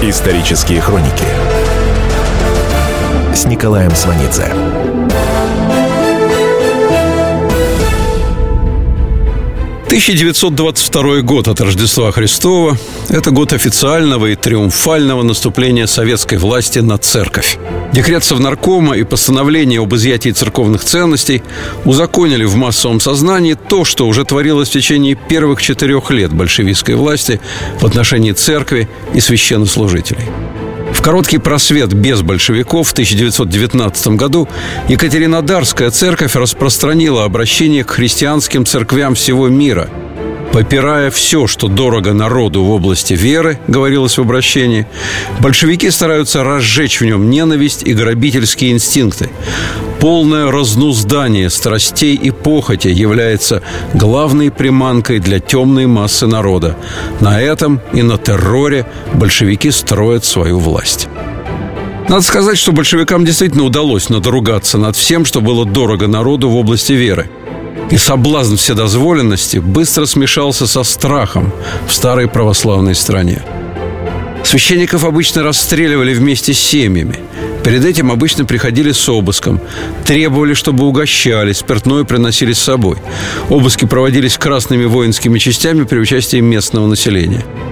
Исторические 0.00 0.80
хроники 0.80 1.26
с 3.34 3.46
Николаем 3.46 3.90
Сванидзе. 3.96 4.77
«1922 9.88 11.22
год 11.22 11.48
от 11.48 11.62
Рождества 11.62 12.12
Христова– 12.12 12.76
это 13.08 13.30
год 13.30 13.54
официального 13.54 14.26
и 14.26 14.36
триумфального 14.36 15.22
наступления 15.22 15.86
советской 15.86 16.36
власти 16.36 16.80
на 16.80 16.98
церковь. 16.98 17.56
Декрет 17.94 18.22
Совнаркома 18.22 18.98
и 18.98 19.04
постановление 19.04 19.80
об 19.80 19.94
изъятии 19.94 20.28
церковных 20.28 20.84
ценностей 20.84 21.42
узаконили 21.86 22.44
в 22.44 22.54
массовом 22.54 23.00
сознании 23.00 23.54
то, 23.54 23.86
что 23.86 24.06
уже 24.06 24.26
творилось 24.26 24.68
в 24.68 24.72
течение 24.72 25.14
первых 25.14 25.62
четырех 25.62 26.10
лет 26.10 26.34
большевистской 26.34 26.94
власти 26.94 27.40
в 27.80 27.86
отношении 27.86 28.32
церкви 28.32 28.90
и 29.14 29.20
священнослужителей. 29.20 30.24
В 30.92 31.02
короткий 31.02 31.38
просвет 31.38 31.92
без 31.92 32.22
большевиков 32.22 32.88
в 32.88 32.92
1919 32.92 34.08
году 34.08 34.48
Екатеринодарская 34.88 35.90
церковь 35.90 36.34
распространила 36.34 37.24
обращение 37.24 37.84
к 37.84 37.90
христианским 37.90 38.66
церквям 38.66 39.14
всего 39.14 39.48
мира– 39.48 39.88
Попирая 40.58 41.12
все, 41.12 41.46
что 41.46 41.68
дорого 41.68 42.12
народу 42.12 42.64
в 42.64 42.72
области 42.72 43.14
веры, 43.14 43.60
говорилось 43.68 44.18
в 44.18 44.22
обращении, 44.22 44.88
большевики 45.38 45.88
стараются 45.88 46.42
разжечь 46.42 47.00
в 47.00 47.04
нем 47.04 47.30
ненависть 47.30 47.84
и 47.84 47.94
грабительские 47.94 48.72
инстинкты. 48.72 49.30
Полное 50.00 50.50
разнуздание 50.50 51.48
страстей 51.48 52.16
и 52.16 52.32
похоти 52.32 52.88
является 52.88 53.62
главной 53.94 54.50
приманкой 54.50 55.20
для 55.20 55.38
темной 55.38 55.86
массы 55.86 56.26
народа. 56.26 56.76
На 57.20 57.40
этом 57.40 57.80
и 57.92 58.02
на 58.02 58.18
терроре 58.18 58.84
большевики 59.14 59.70
строят 59.70 60.24
свою 60.24 60.58
власть. 60.58 61.06
Надо 62.08 62.22
сказать, 62.22 62.58
что 62.58 62.72
большевикам 62.72 63.24
действительно 63.24 63.64
удалось 63.64 64.08
надругаться 64.08 64.78
над 64.78 64.96
всем, 64.96 65.24
что 65.24 65.40
было 65.40 65.64
дорого 65.64 66.06
народу 66.06 66.48
в 66.48 66.56
области 66.56 66.92
веры– 66.92 67.30
и 67.90 67.96
соблазн 67.96 68.56
вседозволенности 68.56 69.58
быстро 69.58 70.06
смешался 70.06 70.66
со 70.66 70.82
страхом 70.82 71.52
в 71.86 71.92
старой 71.92 72.28
православной 72.28 72.94
стране. 72.94 73.42
Священников 74.44 75.04
обычно 75.04 75.42
расстреливали 75.42 76.14
вместе 76.14 76.54
с 76.54 76.58
семьями. 76.58 77.16
Перед 77.64 77.84
этим 77.84 78.10
обычно 78.10 78.44
приходили 78.44 78.92
с 78.92 79.08
обыском. 79.08 79.60
Требовали, 80.06 80.54
чтобы 80.54 80.86
угощали, 80.86 81.52
спиртное 81.52 82.04
приносили 82.04 82.52
с 82.52 82.58
собой. 82.58 82.96
Обыски 83.50 83.84
проводились 83.84 84.38
красными 84.38 84.84
воинскими 84.84 85.38
частями 85.38 85.84
при 85.84 85.98
участии 85.98 86.38
местного 86.38 86.86
населения– 86.86 87.44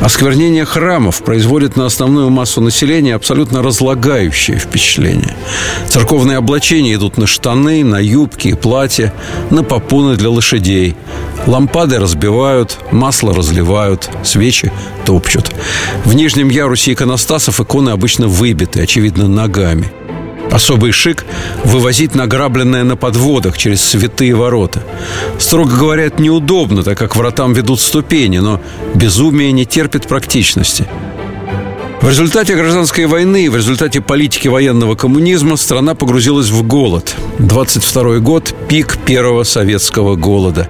Осквернение 0.00 0.64
храмов 0.64 1.22
производит 1.22 1.76
на 1.76 1.84
основную 1.84 2.30
массу 2.30 2.60
населения 2.60 3.14
абсолютно 3.14 3.62
разлагающее 3.62 4.58
впечатление. 4.58 5.36
Церковные 5.88 6.38
облачения 6.38 6.94
идут 6.94 7.18
на 7.18 7.26
штаны, 7.26 7.84
на 7.84 8.00
юбки 8.00 8.54
платья, 8.54 9.12
на 9.50 9.62
попоны 9.62 10.16
для 10.16 10.30
лошадей. 10.30 10.96
Лампады 11.46 11.98
разбивают, 11.98 12.78
масло 12.90 13.34
разливают, 13.34 14.08
свечи 14.24 14.72
топчут. 15.04 15.52
В 16.04 16.14
нижнем 16.14 16.48
ярусе 16.48 16.94
иконостасов 16.94 17.60
иконы 17.60 17.90
обычно 17.90 18.26
выбиты, 18.26 18.82
очевидно, 18.82 19.28
ногами– 19.28 19.92
Особый 20.50 20.90
шик– 20.90 21.24
вывозить 21.64 22.14
награбленное 22.14 22.82
на 22.82 22.96
подводах 22.96 23.56
через 23.56 23.82
святые 23.82 24.34
ворота. 24.34 24.82
Строго 25.38 25.76
говоря, 25.76 26.04
это 26.04 26.20
неудобно, 26.20 26.82
так 26.82 26.98
как 26.98 27.14
вратам 27.14 27.52
ведут 27.52 27.80
ступени, 27.80 28.38
но 28.38 28.60
безумие 28.94 29.52
не 29.52 29.64
терпит 29.64 30.08
практичности. 30.08 30.86
В 32.00 32.08
результате 32.08 32.56
гражданской 32.56 33.06
войны 33.06 33.44
и 33.44 33.48
в 33.48 33.56
результате 33.56 34.00
политики 34.00 34.48
военного 34.48 34.96
коммунизма 34.96 35.56
страна 35.56 35.94
погрузилась 35.94 36.48
в 36.48 36.66
голод. 36.66 37.14
22 37.38 38.18
год– 38.18 38.54
пик 38.68 38.98
первого 39.04 39.44
советского 39.44 40.16
голода. 40.16 40.68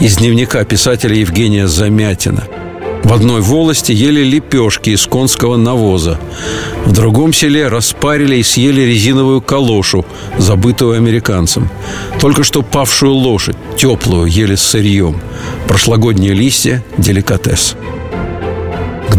Из 0.00 0.18
дневника 0.18 0.62
писателя 0.64 1.16
Евгения 1.16 1.66
Замятина– 1.66 2.44
в 3.04 3.12
одной 3.12 3.42
волости 3.42 3.92
ели 3.92 4.24
лепешки 4.24 4.90
из 4.90 5.06
конского 5.06 5.56
навоза. 5.56 6.18
В 6.86 6.92
другом 6.92 7.32
селе 7.32 7.68
распарили 7.68 8.36
и 8.36 8.42
съели 8.42 8.80
резиновую 8.80 9.40
калошу, 9.42 10.04
забытую 10.38 10.96
американцам. 10.96 11.68
Только 12.18 12.42
что 12.42 12.62
павшую 12.62 13.12
лошадь, 13.12 13.56
теплую, 13.76 14.26
ели 14.26 14.54
с 14.54 14.62
сырьем. 14.62 15.20
Прошлогодние 15.68 16.32
листья– 16.32 16.82
деликатес. 16.98 17.76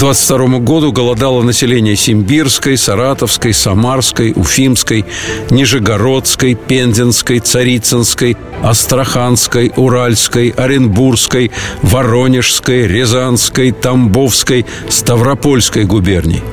К 0.06 0.08
22 0.08 0.60
году 0.60 0.92
голодало 0.92 1.42
население 1.42 1.96
Симбирской, 1.96 2.78
Саратовской, 2.78 3.56
Самарской, 3.56 4.34
Уфимской, 4.36 5.04
Нижегородской, 5.50 6.54
Пензенской, 6.54 7.40
Царицынской, 7.40 8.38
Астраханской, 8.62 9.74
Уральской, 9.76 10.50
Оренбургской, 10.50 11.50
Воронежской, 11.82 12.86
Рязанской, 12.86 13.72
Тамбовской, 13.72 14.68
Ставропольской 14.90 15.86
губерний. 15.86 16.44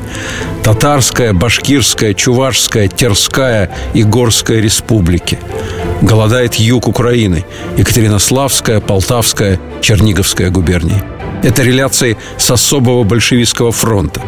Татарская, 0.65 1.35
Башкирская, 1.35 2.15
Чувашская, 2.15 2.89
Терская 2.89 3.71
и 3.93 4.03
Горская 4.03 4.61
республики. 4.61 5.39
Голодает 6.01 6.55
юг 6.55 6.89
Украины, 6.89 7.45
Екатеринославская, 7.77 8.81
Полтавская, 8.81 9.61
Черниговская 9.83 10.49
губернии. 10.49 11.22
Это 11.43 11.63
реляции 11.63 12.17
с 12.39 12.51
особого 12.51 13.03
большевистского 13.03 13.73
фронта. 13.73 14.23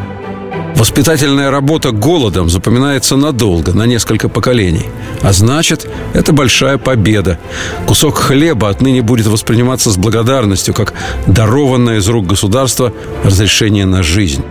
Воспитательная 0.77 1.51
работа 1.51 1.93
голодом 1.93 2.51
запоминается 2.51 3.17
надолго, 3.17 3.73
на 3.73 3.87
несколько 3.87 4.29
поколений. 4.29 4.87
А 5.23 5.33
значит, 5.33 5.89
это 6.13 6.33
большая 6.33 6.79
победа. 6.79 7.39
Кусок 7.87 8.19
хлеба 8.19 8.69
отныне 8.69 9.01
будет 9.01 9.27
восприниматься 9.27 9.91
с 9.91 9.97
благодарностью, 9.97 10.75
как 10.75 10.93
дарованное 11.27 11.99
из 11.99 12.09
рук 12.09 12.27
государства 12.27 12.93
разрешение 13.23 13.87
на 13.87 14.03
жизнь. 14.03 14.43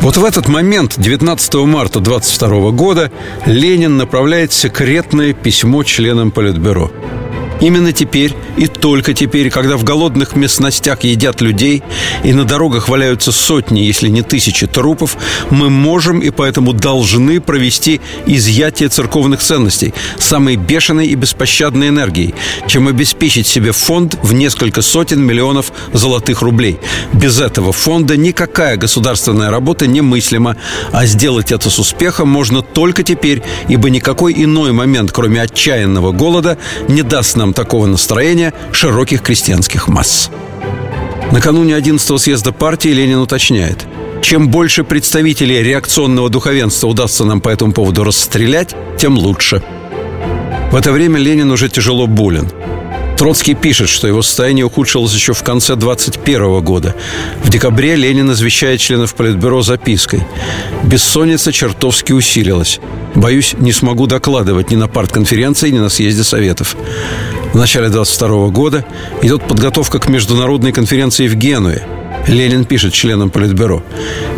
Вот 0.00 0.16
в 0.16 0.24
этот 0.24 0.48
момент, 0.48 0.94
19 0.96 1.54
марта 1.66 2.00
22 2.00 2.70
года, 2.70 3.10
Ленин 3.46 3.96
направляет 3.96 4.52
секретное 4.52 5.34
письмо 5.34 5.82
членам 5.84 6.30
Политбюро– 6.30 6.90
Именно 7.60 7.92
теперь 7.92 8.34
и 8.56 8.66
только 8.66 9.14
теперь, 9.14 9.50
когда 9.50 9.76
в 9.76 9.84
голодных 9.84 10.36
местностях 10.36 11.04
едят 11.04 11.40
людей 11.40 11.82
и 12.22 12.32
на 12.32 12.44
дорогах 12.44 12.88
валяются 12.88 13.32
сотни, 13.32 13.80
если 13.80 14.08
не 14.08 14.22
тысячи 14.22 14.66
трупов, 14.66 15.16
мы 15.50 15.70
можем 15.70 16.20
и 16.20 16.30
поэтому 16.30 16.72
должны 16.72 17.40
провести 17.40 18.00
изъятие 18.26 18.88
церковных 18.88 19.40
ценностей 19.40 19.94
самой 20.18 20.56
бешеной 20.56 21.06
и 21.06 21.14
беспощадной 21.14 21.88
энергией, 21.88 22.34
чем 22.66 22.88
обеспечить 22.88 23.46
себе 23.46 23.72
фонд 23.72 24.18
в 24.22 24.32
несколько 24.32 24.82
сотен 24.82 25.20
миллионов 25.20 25.72
золотых 25.92 26.42
рублей. 26.42 26.78
Без 27.12 27.40
этого 27.40 27.72
фонда 27.72 28.16
никакая 28.16 28.76
государственная 28.76 29.50
работа 29.50 29.86
немыслима, 29.86 30.56
а 30.92 31.06
сделать 31.06 31.52
это 31.52 31.70
с 31.70 31.78
успехом 31.78 32.28
можно 32.28 32.62
только 32.62 33.02
теперь, 33.02 33.42
ибо 33.68 33.90
никакой 33.90 34.34
иной 34.36 34.72
момент, 34.72 35.12
кроме 35.12 35.42
отчаянного 35.42 36.12
голода, 36.12 36.58
не 36.88 37.02
даст 37.02 37.36
нам 37.36 37.43
нам 37.44 37.52
такого 37.52 37.86
настроения 37.86 38.54
широких 38.72 39.20
крестьянских 39.22 39.86
масс. 39.88 40.30
Накануне 41.30 41.76
11 41.76 42.20
съезда 42.20 42.52
партии 42.52 42.88
Ленин 42.88 43.18
уточняет– 43.18 43.86
чем 44.24 44.48
больше 44.48 44.84
представителей 44.84 45.62
реакционного 45.62 46.30
духовенства 46.30 46.86
удастся 46.86 47.26
нам 47.26 47.42
по 47.42 47.50
этому 47.50 47.74
поводу 47.74 48.04
расстрелять, 48.04 48.74
тем 48.96 49.18
лучше. 49.18 49.62
В 50.72 50.76
это 50.76 50.92
время 50.92 51.18
Ленин 51.18 51.50
уже 51.50 51.68
тяжело 51.68 52.06
болен. 52.06 52.50
Троцкий 53.16 53.54
пишет, 53.54 53.88
что 53.88 54.08
его 54.08 54.22
состояние 54.22 54.64
ухудшилось 54.64 55.14
еще 55.14 55.34
в 55.34 55.42
конце 55.42 55.76
21 55.76 56.60
года. 56.62 56.94
В 57.42 57.48
декабре 57.48 57.96
Ленин 57.96 58.32
извещает 58.32 58.80
членов 58.80 59.14
Политбюро 59.14 59.62
запиской. 59.62 60.22
Бессонница 60.82 61.52
чертовски 61.52 62.12
усилилась. 62.12 62.80
Боюсь, 63.14 63.54
не 63.58 63.72
смогу 63.72 64.06
докладывать 64.06 64.70
ни 64.70 64.76
на 64.76 64.88
партконференции, 64.88 65.70
ни 65.70 65.78
на 65.78 65.88
съезде 65.88 66.24
Советов. 66.24 66.76
В 67.52 67.56
начале 67.56 67.88
22 67.88 68.48
года 68.48 68.84
идет 69.22 69.46
подготовка 69.46 70.00
к 70.00 70.08
международной 70.08 70.72
конференции 70.72 71.28
в 71.28 71.36
Генуе– 71.36 71.86
Ленин 72.26 72.64
пишет 72.64 72.92
членам 72.92 73.30
Политбюро. 73.30 73.82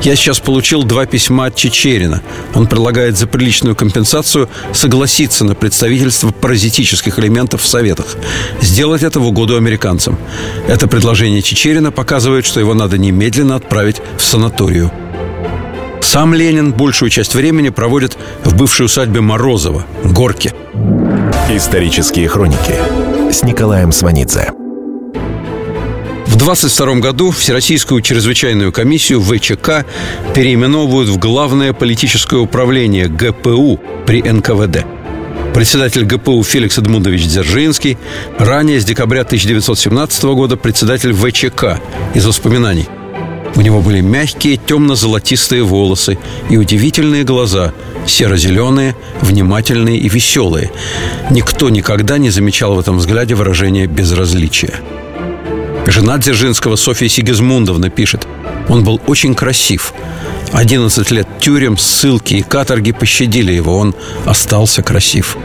«Я 0.02 0.16
сейчас 0.16 0.40
получил 0.40 0.82
два 0.82 1.06
письма 1.06 1.46
от 1.46 1.54
Чечерина. 1.54 2.22
Он 2.54 2.66
предлагает 2.66 3.16
за 3.16 3.26
приличную 3.26 3.76
компенсацию 3.76 4.48
согласиться 4.72 5.44
на 5.44 5.54
представительство 5.54 6.30
паразитических 6.30 7.18
элементов 7.18 7.62
в 7.62 7.66
Советах. 7.66 8.16
Сделать 8.60 9.02
это 9.02 9.20
в 9.20 9.26
угоду 9.26 9.56
американцам. 9.56 10.18
Это 10.68 10.88
предложение 10.88 11.42
Чечерина 11.42 11.92
показывает, 11.92 12.44
что 12.44 12.60
его 12.60 12.74
надо 12.74 12.98
немедленно 12.98 13.56
отправить 13.56 14.02
в 14.18 14.22
санаторию». 14.22 14.90
Сам 16.00 16.34
Ленин 16.34 16.72
большую 16.72 17.10
часть 17.10 17.34
времени 17.34 17.68
проводит 17.68 18.16
в 18.44 18.56
бывшей 18.56 18.86
усадьбе 18.86 19.20
Морозова, 19.20 19.84
Горке. 20.04 20.54
Исторические 21.50 22.28
хроники 22.28 22.74
с 23.30 23.42
Николаем 23.42 23.92
Сванидзе 23.92 24.52
В 26.36 26.38
22 26.38 26.96
году 26.96 27.30
Всероссийскую 27.30 28.02
чрезвычайную 28.02 28.70
комиссию 28.70 29.22
ВЧК 29.22 29.86
переименовывают 30.34 31.08
в 31.08 31.16
Главное 31.16 31.72
политическое 31.72 32.36
управление 32.36 33.08
ГПУ 33.08 33.80
при 34.04 34.20
НКВД. 34.20 34.84
Председатель 35.54 36.04
ГПУ 36.04 36.44
Феликс 36.44 36.76
Эдмундович 36.76 37.24
Дзержинский, 37.24 37.96
ранее 38.38 38.82
с 38.82 38.84
декабря 38.84 39.22
1917 39.22 40.24
года 40.24 40.58
председатель 40.58 41.14
ВЧК 41.14 41.80
из 42.12 42.26
воспоминаний. 42.26 42.86
У 43.54 43.62
него 43.62 43.80
были 43.80 44.02
мягкие 44.02 44.58
темно-золотистые 44.58 45.62
волосы 45.62 46.18
и 46.50 46.58
удивительные 46.58 47.24
глаза, 47.24 47.72
серо-зеленые, 48.06 48.94
внимательные 49.22 49.96
и 49.96 50.10
веселые. 50.10 50.70
Никто 51.30 51.70
никогда 51.70 52.18
не 52.18 52.28
замечал 52.28 52.74
в 52.74 52.78
этом 52.78 52.98
взгляде 52.98 53.34
выражения 53.34 53.86
безразличия. 53.86 54.74
Жена 55.86 56.18
Дзержинского 56.18 56.76
Софья 56.76 57.08
Сигизмундовна 57.08 57.90
пишет, 57.90 58.26
он 58.68 58.82
был 58.82 59.00
очень 59.06 59.34
красив. 59.34 59.94
11 60.52 61.10
лет 61.12 61.28
тюрем, 61.40 61.78
ссылки 61.78 62.34
и 62.34 62.42
каторги 62.42 62.92
пощадили 62.92 63.52
его, 63.52 63.78
он 63.78 63.94
остался 64.24 64.82
красив. 64.82 65.36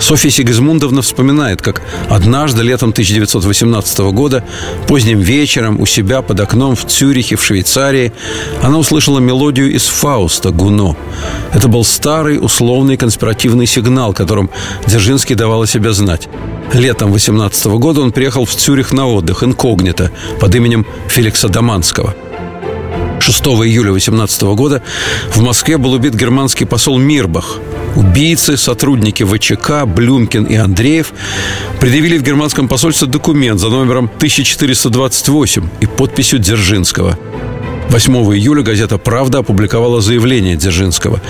Софья 0.00 0.30
Сигизмундовна 0.30 1.02
вспоминает, 1.02 1.62
как 1.62 1.82
однажды 2.10 2.62
летом 2.62 2.90
1918 2.90 3.98
года, 4.12 4.44
поздним 4.86 5.20
вечером 5.20 5.80
у 5.80 5.86
себя 5.86 6.20
под 6.20 6.40
окном 6.40 6.74
в 6.74 6.84
Цюрихе, 6.84 7.36
в 7.36 7.44
Швейцарии, 7.44 8.12
она 8.62 8.78
услышала 8.78 9.18
мелодию 9.18 9.72
из 9.72 9.86
Фауста 9.86 10.50
«Гуно». 10.50 10.96
Это 11.52 11.68
был 11.68 11.84
старый 11.84 12.38
условный 12.38 12.96
конспиративный 12.96 13.66
сигнал, 13.66 14.12
которым 14.12 14.50
Дзержинский 14.86 15.36
давал 15.36 15.62
о 15.62 15.66
себе 15.66 15.92
знать. 15.92 16.28
Летом 16.72 17.12
18 17.12 17.66
года 17.66 18.00
он 18.00 18.12
приехал 18.12 18.44
в 18.44 18.54
Цюрих 18.54 18.92
на 18.92 19.06
отдых, 19.06 19.42
инкогнито, 19.42 20.10
под 20.40 20.54
именем 20.54 20.86
Феликса 21.08 21.48
Даманского– 21.48 22.14
6 23.24 23.42
июля 23.46 23.90
18 23.92 24.42
года 24.54 24.82
в 25.30 25.40
Москве 25.40 25.78
был 25.78 25.92
убит 25.92 26.14
германский 26.14 26.66
посол 26.66 26.98
Мирбах. 26.98 27.58
Убийцы, 27.96 28.58
сотрудники 28.58 29.22
ВЧК, 29.22 29.86
Блюмкин 29.86 30.44
и 30.44 30.56
Андреев 30.56 31.14
предъявили 31.80 32.18
в 32.18 32.22
германском 32.22 32.68
посольстве 32.68 33.08
документ 33.08 33.60
за 33.60 33.70
номером 33.70 34.10
1428 34.16 35.68
и 35.80 35.86
подписью 35.86 36.38
Дзержинского– 36.38 37.18
8 37.90 38.12
июля 38.34 38.62
газета 38.62 38.98
«Правда» 38.98 39.38
опубликовала 39.38 40.00
заявление 40.00 40.56
Дзержинского. 40.56 41.20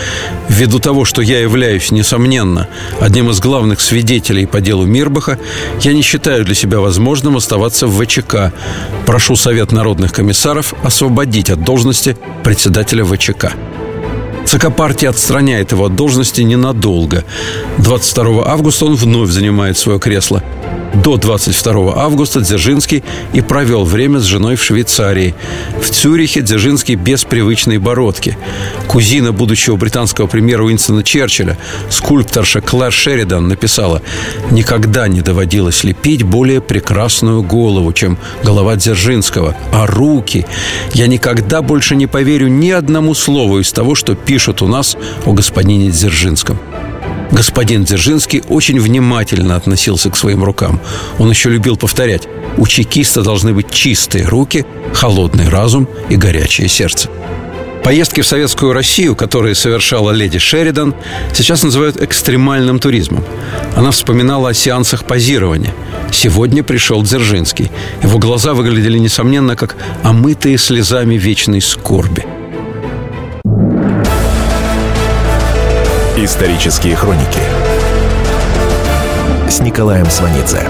Ввиду 0.48 0.78
того, 0.78 1.04
что 1.04 1.20
я 1.20 1.40
являюсь, 1.40 1.90
несомненно, 1.90 2.68
одним 3.00 3.30
из 3.30 3.40
главных 3.40 3.80
свидетелей 3.80 4.46
по 4.46 4.60
делу 4.60 4.86
Мирбаха, 4.86 5.38
я 5.80 5.92
не 5.92 6.02
считаю 6.02 6.44
для 6.44 6.54
себя 6.54 6.80
возможным 6.80 7.36
оставаться 7.36 7.86
в 7.86 8.02
ВЧК. 8.02 8.52
Прошу 9.06 9.36
Совет 9.36 9.72
народных 9.72 10.12
комиссаров 10.12 10.74
освободить 10.82 11.50
от 11.50 11.64
должности 11.64 12.16
председателя 12.42 13.04
ВЧК. 13.04 13.52
ЦК 14.46 14.74
партии 14.74 15.06
отстраняет 15.06 15.72
его 15.72 15.86
от 15.86 15.96
должности 15.96 16.42
ненадолго. 16.42 17.24
22 17.78 18.46
августа 18.46 18.86
он 18.86 18.94
вновь 18.94 19.30
занимает 19.30 19.78
свое 19.78 19.98
кресло. 19.98 20.42
До 21.04 21.16
22 21.16 21.96
августа 21.96 22.40
Дзержинский 22.40 23.04
и 23.32 23.40
провел 23.40 23.84
время 23.84 24.20
с 24.20 24.24
женой 24.24 24.56
в 24.56 24.62
Швейцарии. 24.62 25.34
В 25.82 25.90
Цюрихе 25.90 26.40
Дзержинский 26.40 26.94
без 26.94 27.24
привычной 27.24 27.78
бородки. 27.78 28.38
Кузина 28.86 29.32
будущего 29.32 29.76
британского 29.76 30.26
премьера 30.28 30.62
Уинстона 30.62 31.02
Черчилля, 31.02 31.58
скульпторша 31.90 32.60
Клэр 32.60 32.92
Шеридан, 32.92 33.48
написала 33.48 34.02
«Никогда 34.50 35.08
не 35.08 35.20
доводилось 35.20 35.84
лепить 35.84 36.22
более 36.22 36.60
прекрасную 36.60 37.42
голову, 37.42 37.92
чем 37.92 38.16
голова 38.42 38.76
Дзержинского. 38.76 39.54
А 39.72 39.86
руки? 39.86 40.46
Я 40.94 41.06
никогда 41.06 41.60
больше 41.60 41.96
не 41.96 42.06
поверю 42.06 42.48
ни 42.48 42.70
одному 42.70 43.14
слову 43.14 43.58
из 43.58 43.72
того, 43.72 43.94
что 43.94 44.14
пишут 44.14 44.62
у 44.62 44.68
нас 44.68 44.96
о 45.26 45.32
господине 45.32 45.90
Дзержинском». 45.90 46.58
Господин 47.34 47.82
Дзержинский 47.82 48.44
очень 48.48 48.78
внимательно 48.78 49.56
относился 49.56 50.08
к 50.08 50.16
своим 50.16 50.44
рукам. 50.44 50.80
Он 51.18 51.28
еще 51.28 51.50
любил 51.50 51.76
повторять 51.76 52.28
«У 52.56 52.66
чекиста 52.68 53.22
должны 53.22 53.52
быть 53.52 53.72
чистые 53.72 54.26
руки, 54.26 54.64
холодный 54.94 55.48
разум 55.48 55.88
и 56.08 56.16
горячее 56.16 56.68
сердце». 56.68 57.10
Поездки 57.82 58.20
в 58.20 58.26
советскую 58.26 58.72
Россию, 58.72 59.16
которые 59.16 59.56
совершала 59.56 60.12
леди 60.12 60.38
Шеридан, 60.38 60.94
сейчас 61.34 61.64
называют 61.64 62.00
экстремальным 62.00 62.78
туризмом. 62.78 63.24
Она 63.74 63.90
вспоминала 63.90 64.50
о 64.50 64.54
сеансах 64.54 65.04
позирования. 65.04 65.74
Сегодня 66.12 66.62
пришел 66.62 67.02
Дзержинский. 67.02 67.72
Его 68.02 68.18
глаза 68.20 68.54
выглядели, 68.54 68.96
несомненно, 68.96 69.56
как 69.56 69.76
омытые 70.04 70.56
слезами 70.56 71.16
вечной 71.16 71.60
скорби– 71.60 72.24
Исторические 76.16 76.94
хроники 76.94 77.40
с 79.48 79.58
Николаем 79.58 80.08
Сванидзе. 80.08 80.60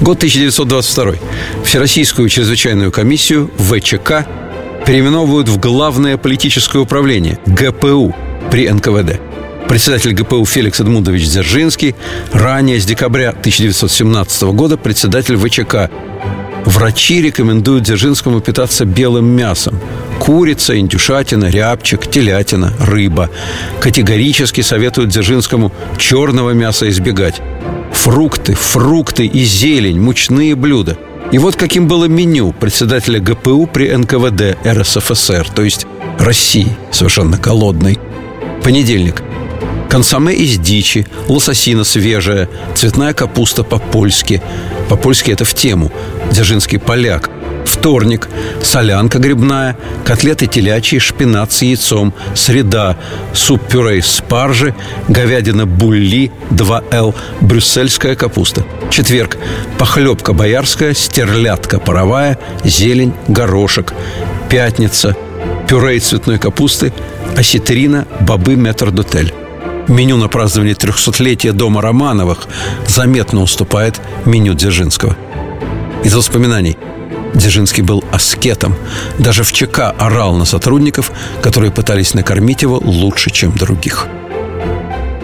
Год 0.00 0.18
1922. 0.18 1.14
Всероссийскую 1.64 2.28
чрезвычайную 2.28 2.92
комиссию 2.92 3.50
ВЧК 3.58 4.24
переименовывают 4.86 5.48
в 5.48 5.58
Главное 5.58 6.16
политическое 6.16 6.78
управление 6.78 7.40
ГПУ 7.46 8.14
при 8.52 8.70
НКВД. 8.70 9.20
Председатель 9.68 10.12
ГПУ 10.12 10.46
Феликс 10.46 10.78
Эдмундович 10.78 11.24
Дзержинский, 11.24 11.96
ранее 12.32 12.78
с 12.78 12.84
декабря 12.84 13.30
1917 13.30 14.42
года 14.44 14.76
председатель 14.76 15.36
ВЧК 15.36 15.90
Врачи 16.64 17.20
рекомендуют 17.20 17.84
Дзержинскому 17.84 18.40
питаться 18.40 18.84
белым 18.84 19.26
мясом. 19.26 19.78
Курица, 20.18 20.78
индюшатина, 20.78 21.46
рябчик, 21.46 22.10
телятина, 22.10 22.72
рыба. 22.80 23.30
Категорически 23.80 24.60
советуют 24.60 25.10
Дзержинскому 25.10 25.72
черного 25.98 26.50
мяса 26.50 26.88
избегать. 26.88 27.40
Фрукты, 27.92 28.54
фрукты 28.54 29.26
и 29.26 29.44
зелень, 29.44 30.00
мучные 30.00 30.54
блюда. 30.54 30.96
И 31.32 31.38
вот 31.38 31.56
каким 31.56 31.88
было 31.88 32.04
меню 32.06 32.52
председателя 32.52 33.20
ГПУ 33.20 33.66
при 33.66 33.90
НКВД 33.94 34.56
РСФСР, 34.66 35.48
то 35.54 35.62
есть 35.62 35.86
России, 36.18 36.76
совершенно 36.90 37.36
голодной. 37.38 37.98
Понедельник– 38.62 39.22
консоме 39.94 40.34
из 40.34 40.58
дичи, 40.58 41.06
лососина 41.28 41.84
свежая, 41.84 42.48
цветная 42.74 43.12
капуста 43.12 43.62
по-польски. 43.62 44.42
По-польски 44.88 45.30
это 45.30 45.44
в 45.44 45.54
тему. 45.54 45.92
Дзержинский 46.32 46.80
поляк. 46.80 47.30
Вторник. 47.84 48.30
Солянка 48.62 49.18
грибная, 49.18 49.76
котлеты 50.06 50.46
телячьи, 50.46 50.98
шпинат 50.98 51.52
с 51.52 51.60
яйцом, 51.60 52.14
среда, 52.34 52.96
суп-пюре 53.34 53.98
из 53.98 54.06
спаржи, 54.06 54.74
говядина 55.06 55.66
булли 55.66 56.32
2Л, 56.50 57.14
брюссельская 57.42 58.14
капуста. 58.14 58.64
Четверг. 58.90 59.36
Похлебка 59.76 60.32
боярская, 60.32 60.94
стерлядка 60.94 61.78
паровая, 61.78 62.38
зелень, 62.64 63.12
горошек. 63.28 63.92
Пятница. 64.48 65.14
Пюре 65.68 65.98
из 65.98 66.04
цветной 66.04 66.38
капусты, 66.38 66.90
осетрина, 67.36 68.06
бобы 68.20 68.56
метрдотель. 68.56 69.34
Меню 69.88 70.16
на 70.16 70.28
празднование 70.28 70.74
300-летия 70.74 71.52
дома 71.52 71.82
Романовых 71.82 72.48
заметно 72.88 73.42
уступает 73.42 74.00
меню 74.24 74.54
Дзержинского. 74.54 75.18
Из 76.02 76.14
воспоминаний. 76.14 76.78
Дзержинский 77.34 77.82
был 77.82 78.04
аскетом. 78.12 78.74
Даже 79.18 79.42
в 79.42 79.52
ЧК 79.52 79.90
орал 79.98 80.34
на 80.36 80.44
сотрудников, 80.44 81.12
которые 81.42 81.70
пытались 81.70 82.14
накормить 82.14 82.62
его 82.62 82.78
лучше, 82.82 83.30
чем 83.30 83.52
других. 83.52 84.06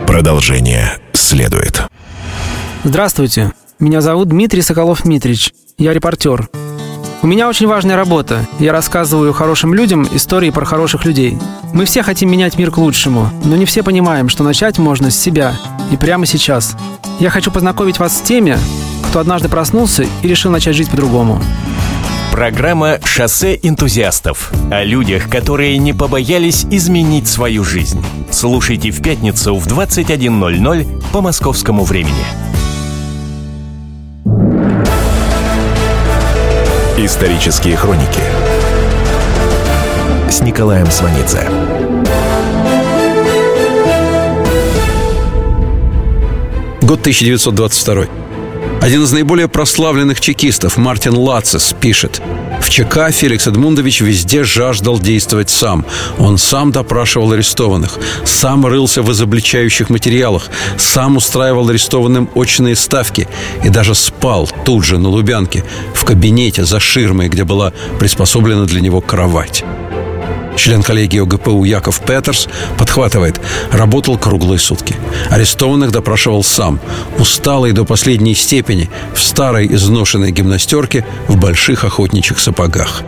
Продолжение 0.07 0.99
следует. 1.13 1.83
Здравствуйте. 2.85 3.53
Меня 3.79 4.01
зовут 4.01 4.29
Дмитрий 4.29 4.61
Соколов-Митрич. 4.61 5.53
Я 5.79 5.95
репортер. 5.95 6.49
У 7.23 7.27
меня 7.27 7.49
очень 7.49 7.67
важная 7.67 7.97
работа. 7.97 8.47
Я 8.59 8.73
рассказываю 8.73 9.33
хорошим 9.35 9.75
людям 9.75 10.09
истории 10.13 10.51
про 10.51 10.65
хороших 10.65 11.05
людей. 11.05 11.39
Мы 11.75 11.85
все 11.85 12.03
хотим 12.03 12.31
менять 12.31 12.57
мир 12.57 12.71
к 12.71 12.79
лучшему, 12.79 13.31
но 13.45 13.57
не 13.57 13.67
все 13.67 13.83
понимаем, 13.83 14.29
что 14.31 14.43
начать 14.43 14.79
можно 14.79 15.11
с 15.11 15.19
себя 15.19 15.55
и 15.93 15.97
прямо 15.97 16.25
сейчас. 16.25 16.77
Я 17.19 17.29
хочу 17.29 17.51
познакомить 17.51 17.99
вас 17.99 18.17
с 18.17 18.23
теми, 18.23 18.57
кто 19.09 19.21
однажды 19.21 19.51
проснулся 19.51 20.07
и 20.23 20.29
решил 20.29 20.51
начать 20.51 20.77
жить 20.77 20.91
по-другому. 20.91 21.43
Программа 22.41 22.99
«Шоссе 23.05 23.61
энтузиастов» 23.63 24.51
о 24.71 24.83
людях, 24.83 25.29
которые 25.29 25.77
не 25.77 25.93
побоялись 25.93 26.65
изменить 26.71 27.29
свою 27.29 27.65
жизнь. 27.65 28.03
Слушайте 28.31 28.91
в 28.91 29.03
пятницу 29.03 29.57
в 29.57 29.67
21.00 29.67 31.03
по 31.13 31.21
московскому 31.21 31.85
времени. 31.85 32.25
Исторические 36.97 37.77
хроники 37.77 38.23
с 40.31 40.41
Николаем 40.41 40.91
Сванидзе. 40.91 41.47
Год 46.81 47.01
Год 47.01 47.01
1922. 47.01 48.20
Один 48.81 49.03
из 49.03 49.13
наиболее 49.13 49.47
прославленных 49.47 50.21
чекистов, 50.21 50.79
Мартин 50.79 51.15
Лацис, 51.15 51.75
пишет 51.79 52.23
«В 52.63 52.71
ЧК 52.71 53.11
Феликс 53.11 53.47
Эдмундович 53.47 54.01
везде 54.01 54.43
жаждал 54.43 54.99
действовать 54.99 55.51
сам. 55.51 55.85
Он 56.19 56.39
сам 56.39 56.73
допрашивал 56.73 57.33
арестованных, 57.33 57.99
сам 58.25 58.65
рылся 58.65 59.03
в 59.03 59.13
изобличающих 59.13 59.91
материалах, 59.91 60.49
сам 60.79 61.19
устраивал 61.19 61.69
арестованным 61.69 62.31
очные 62.35 62.75
ставки 62.75 63.29
и 63.63 63.69
даже 63.69 63.95
спал 63.95 64.49
тут 64.65 64.85
же 64.85 64.99
на 64.99 65.11
Лубянке, 65.11 65.63
в 65.95 66.05
кабинете 66.05 66.65
за 66.65 66.81
ширмой, 66.81 67.29
где 67.29 67.45
была 67.45 67.75
приспособлена 67.99 68.65
для 68.65 68.81
него 68.81 69.03
кровать». 69.03 69.63
Член 70.57 70.83
коллегии 70.83 71.21
ОГПУ 71.21 71.65
Яков 71.65 72.01
Петерс 72.01 72.49
подхватывает. 72.79 73.41
Работал 73.73 74.19
круглые 74.19 74.59
сутки. 74.59 74.95
Арестованных 75.31 75.91
допрашивал 75.91 76.45
сам. 76.45 76.81
Усталый 77.19 77.73
до 77.73 77.85
последней 77.85 78.35
степени. 78.35 78.91
В 79.15 79.23
старой 79.23 79.67
изношенной 79.75 80.33
гимнастерке. 80.33 81.07
В 81.29 81.37
больших 81.37 81.85
охотничьих 81.85 82.39
сапогах. 82.39 83.03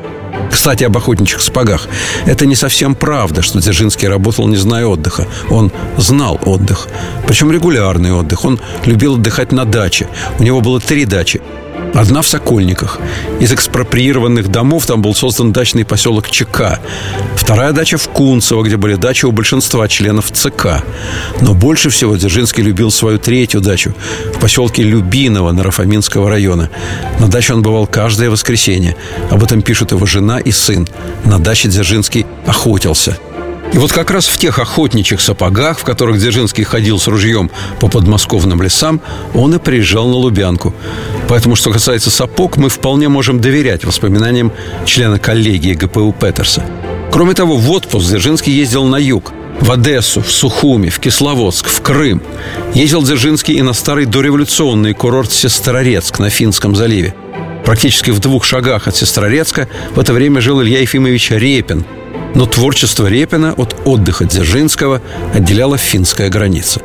Кстати, 0.50 0.84
об 0.84 0.96
охотничьих 0.96 1.40
сапогах. 1.40 1.88
Это 2.26 2.46
не 2.46 2.54
совсем 2.54 2.94
правда, 2.94 3.42
что 3.42 3.61
Дзержинский 3.61 4.08
работал, 4.08 4.49
не 4.49 4.56
зная 4.56 4.87
отдыха. 4.87 5.26
Он 5.50 5.72
знал 5.96 6.38
отдых. 6.44 6.88
Причем 7.26 7.50
регулярный 7.50 8.12
отдых. 8.12 8.44
Он 8.44 8.61
любил 8.84 9.14
отдыхать 9.14 9.52
на 9.52 9.64
даче. 9.64 10.08
У 10.38 10.42
него 10.42 10.61
было 10.61 10.80
три 10.80 11.04
дачи. 11.04 11.40
Одна 11.94 12.22
в 12.22 12.28
Сокольниках. 12.28 12.98
Из 13.40 13.52
экспроприированных 13.52 14.48
домов 14.48 14.86
там 14.86 15.02
был 15.02 15.14
создан 15.14 15.52
дачный 15.52 15.84
поселок 15.84 16.30
ЧК. 16.30 16.80
Вторая 17.36 17.72
дача 17.72 17.98
в 17.98 18.08
Кунцево, 18.08 18.62
где 18.62 18.76
были 18.76 18.94
дачи 18.94 19.26
у 19.26 19.32
большинства 19.32 19.86
членов 19.88 20.30
ЦК. 20.30 20.82
Но 21.40 21.54
больше 21.54 21.90
всего 21.90 22.16
Дзержинский 22.16 22.62
любил 22.62 22.90
свою 22.90 23.18
третью 23.18 23.60
дачу 23.60 23.94
в 24.34 24.38
поселке 24.40 24.82
Любиново 24.82 25.52
Нарафаминского 25.52 26.30
района. 26.30 26.70
На 27.20 27.28
даче 27.28 27.52
он 27.52 27.62
бывал 27.62 27.86
каждое 27.86 28.30
воскресенье. 28.30 28.96
Об 29.30 29.42
этом 29.42 29.60
пишут 29.60 29.92
его 29.92 30.06
жена 30.06 30.38
и 30.38 30.50
сын. 30.50 30.88
На 31.24 31.38
даче 31.38 31.68
Дзержинский 31.68 32.26
охотился– 32.46 33.18
и 33.72 33.78
вот 33.78 33.90
как 33.90 34.10
раз 34.10 34.26
в 34.26 34.36
тех 34.36 34.58
охотничьих 34.58 35.20
сапогах, 35.20 35.78
в 35.78 35.84
которых 35.84 36.18
Дзержинский 36.18 36.62
ходил 36.62 36.98
с 36.98 37.06
ружьем 37.06 37.50
по 37.80 37.88
подмосковным 37.88 38.60
лесам, 38.60 39.00
он 39.34 39.54
и 39.54 39.58
приезжал 39.58 40.08
на 40.08 40.16
Лубянку. 40.16 40.74
Поэтому, 41.28 41.56
что 41.56 41.72
касается 41.72 42.10
сапог, 42.10 42.58
мы 42.58 42.68
вполне 42.68 43.08
можем 43.08 43.40
доверять 43.40 43.84
воспоминаниям 43.84 44.52
члена 44.84 45.18
коллегии 45.18 45.72
ГПУ 45.72 46.12
Петерса. 46.12 46.64
Кроме 47.10 47.32
того, 47.32 47.56
в 47.56 47.70
отпуск 47.70 48.06
Дзержинский 48.06 48.52
ездил 48.52 48.84
на 48.84 48.96
юг, 48.96 49.32
в 49.60 49.70
Одессу, 49.70 50.20
в 50.20 50.30
Сухуми, 50.30 50.90
в 50.90 50.98
Кисловодск, 50.98 51.68
в 51.68 51.80
Крым. 51.80 52.20
Ездил 52.74 53.02
Дзержинский 53.02 53.54
и 53.54 53.62
на 53.62 53.72
старый 53.72 54.04
дореволюционный 54.04 54.92
курорт 54.92 55.32
Сестрорецк 55.32 56.18
на 56.18 56.28
Финском 56.28 56.76
заливе. 56.76 57.14
Практически 57.64 58.10
в 58.10 58.18
двух 58.18 58.44
шагах 58.44 58.86
от 58.86 58.96
Сестрорецка 58.96 59.66
в 59.94 60.00
это 60.00 60.12
время 60.12 60.42
жил 60.42 60.60
Илья 60.60 60.80
Ефимович 60.80 61.30
Репин– 61.30 61.86
но 62.35 62.47
творчество 62.47 63.07
Репина 63.07 63.52
от 63.52 63.76
отдыха 63.85 64.25
Дзержинского 64.25 65.00
отделяла 65.35 65.76
финская 65.78 66.28
граница. 66.28 66.81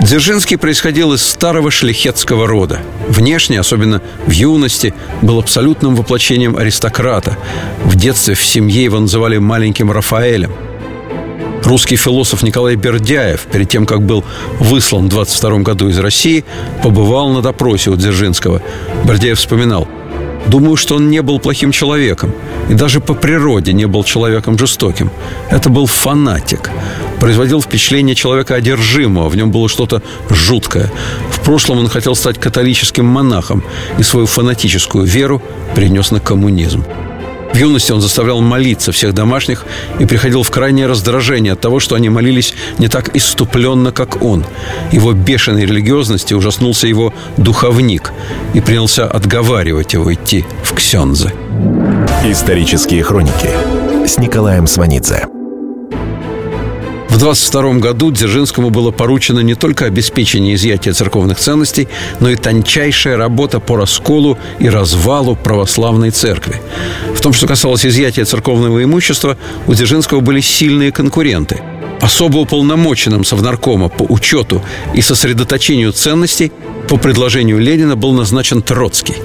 Дзержинский 0.00 0.56
происходил 0.56 1.12
из 1.12 1.22
старого 1.22 1.70
шляхетского 1.70 2.46
рода. 2.46 2.80
Внешне, 3.08 3.60
особенно 3.60 4.00
в 4.26 4.30
юности, 4.30 4.94
был 5.22 5.38
абсолютным 5.38 5.96
воплощением 5.96 6.56
аристократа. 6.56 7.36
В 7.84 7.96
детстве 7.96 8.34
в 8.34 8.44
семье 8.44 8.84
его 8.84 9.00
называли 9.00 9.38
маленьким 9.38 9.90
Рафаэлем. 9.90 10.52
Русский 11.64 11.96
философ 11.96 12.42
Николай 12.42 12.76
Бердяев, 12.76 13.42
перед 13.52 13.68
тем, 13.68 13.84
как 13.84 14.00
был 14.00 14.24
выслан 14.60 15.06
в 15.06 15.08
22 15.10 15.58
году 15.58 15.88
из 15.88 15.98
России, 15.98 16.44
побывал 16.82 17.30
на 17.30 17.42
допросе 17.42 17.90
у 17.90 17.96
Дзержинского. 17.96 18.62
Бердяев 19.04 19.38
вспоминал– 19.38 19.86
Думаю, 20.48 20.76
что 20.76 20.96
он 20.96 21.10
не 21.10 21.22
был 21.22 21.38
плохим 21.38 21.72
человеком. 21.72 22.32
И 22.70 22.74
даже 22.74 23.00
по 23.00 23.14
природе 23.14 23.72
не 23.72 23.86
был 23.86 24.04
человеком 24.04 24.58
жестоким. 24.58 25.10
Это 25.50 25.68
был 25.68 25.86
фанатик. 25.86 26.70
Производил 27.20 27.60
впечатление 27.60 28.14
человека 28.14 28.54
одержимого. 28.54 29.28
В 29.28 29.36
нем 29.36 29.50
было 29.50 29.68
что-то 29.68 30.02
жуткое. 30.30 30.90
В 31.30 31.40
прошлом 31.40 31.78
он 31.78 31.88
хотел 31.88 32.14
стать 32.14 32.38
католическим 32.38 33.04
монахом. 33.04 33.62
И 33.98 34.02
свою 34.02 34.26
фанатическую 34.26 35.04
веру 35.04 35.42
принес 35.74 36.10
на 36.10 36.20
коммунизм. 36.20 36.84
В 37.52 37.56
юности 37.56 37.92
он 37.92 38.00
заставлял 38.00 38.40
молиться 38.40 38.92
всех 38.92 39.14
домашних 39.14 39.64
и 39.98 40.06
приходил 40.06 40.42
в 40.42 40.50
крайнее 40.50 40.86
раздражение 40.86 41.54
от 41.54 41.60
того, 41.60 41.80
что 41.80 41.94
они 41.94 42.08
молились 42.08 42.54
не 42.78 42.88
так 42.88 43.14
иступленно, 43.16 43.92
как 43.92 44.22
он. 44.22 44.44
Его 44.92 45.12
бешеной 45.12 45.62
религиозности 45.62 46.34
ужаснулся 46.34 46.86
его 46.86 47.12
духовник 47.36 48.12
и 48.54 48.60
принялся 48.60 49.06
отговаривать 49.06 49.94
его 49.94 50.12
идти 50.12 50.44
в 50.62 50.74
ксензы. 50.74 51.32
Исторические 52.24 53.02
хроники 53.02 53.50
с 54.06 54.18
Николаем 54.18 54.66
Сванидзе. 54.66 55.37
В 57.18 57.20
22 57.20 57.80
году 57.80 58.12
Дзержинскому 58.12 58.70
было 58.70 58.92
поручено 58.92 59.40
не 59.40 59.56
только 59.56 59.86
обеспечение 59.86 60.54
изъятия 60.54 60.92
церковных 60.92 61.36
ценностей, 61.38 61.88
но 62.20 62.30
и 62.30 62.36
тончайшая 62.36 63.16
работа 63.16 63.58
по 63.58 63.74
расколу 63.76 64.38
и 64.60 64.68
развалу 64.68 65.34
православной 65.34 66.12
церкви. 66.12 66.62
В 67.12 67.20
том, 67.20 67.32
что 67.32 67.48
касалось 67.48 67.84
изъятия 67.84 68.24
церковного 68.24 68.84
имущества, 68.84 69.36
у 69.66 69.74
Дзержинского 69.74 70.20
были 70.20 70.40
сильные 70.40 70.92
конкуренты. 70.92 71.60
Особо 72.00 72.38
уполномоченным 72.38 73.24
Совнаркома 73.24 73.88
по 73.88 74.04
учету 74.04 74.62
и 74.94 75.00
сосредоточению 75.00 75.90
ценностей 75.90 76.52
по 76.88 76.98
предложению 76.98 77.58
Ленина 77.58 77.96
был 77.96 78.12
назначен 78.12 78.62
Троцкий. 78.62 79.16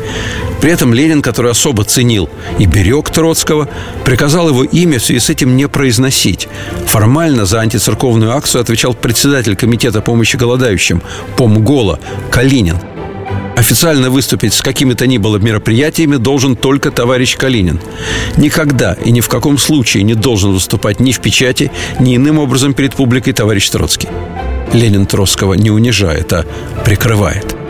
При 0.64 0.72
этом 0.72 0.94
Ленин, 0.94 1.22
который 1.22 1.52
особо 1.52 1.84
ценил 1.84 2.30
и 2.58 2.66
берег 2.66 3.10
Троцкого, 3.10 3.68
приказал 4.06 4.48
его 4.48 4.64
имя 4.64 4.98
в 4.98 5.04
связи 5.04 5.20
с 5.20 5.30
этим 5.30 5.58
не 5.58 5.68
произносить. 5.68 6.48
Формально 6.86 7.46
за 7.46 7.60
антицерковную 7.60 8.32
акцию 8.32 8.62
отвечал 8.62 8.94
председатель 8.94 9.58
Комитета 9.58 10.00
помощи 10.00 10.38
голодающим 10.38 11.02
Помгола 11.36 12.00
Калинин. 12.32 12.78
Официально 13.58 14.10
выступить 14.10 14.54
с 14.54 14.62
какими-то 14.62 15.06
ни 15.06 15.18
было 15.18 15.36
мероприятиями 15.36 16.16
должен 16.16 16.56
только 16.56 16.92
товарищ 16.92 17.36
Калинин. 17.36 17.82
Никогда 18.38 18.94
и 18.94 19.12
ни 19.12 19.20
в 19.20 19.28
каком 19.28 19.58
случае 19.58 20.04
не 20.04 20.14
должен 20.14 20.54
выступать 20.54 21.02
ни 21.02 21.12
в 21.12 21.20
печати, 21.20 21.74
ни 22.00 22.16
иным 22.16 22.40
образом 22.40 22.74
перед 22.74 22.96
публикой 22.96 23.34
товарищ 23.34 23.70
Троцкий. 23.70 24.08
Ленин 24.72 25.08
Троцкого 25.08 25.56
не 25.56 25.72
унижает, 25.72 26.32
а 26.32 26.46
прикрывает– 26.86 27.54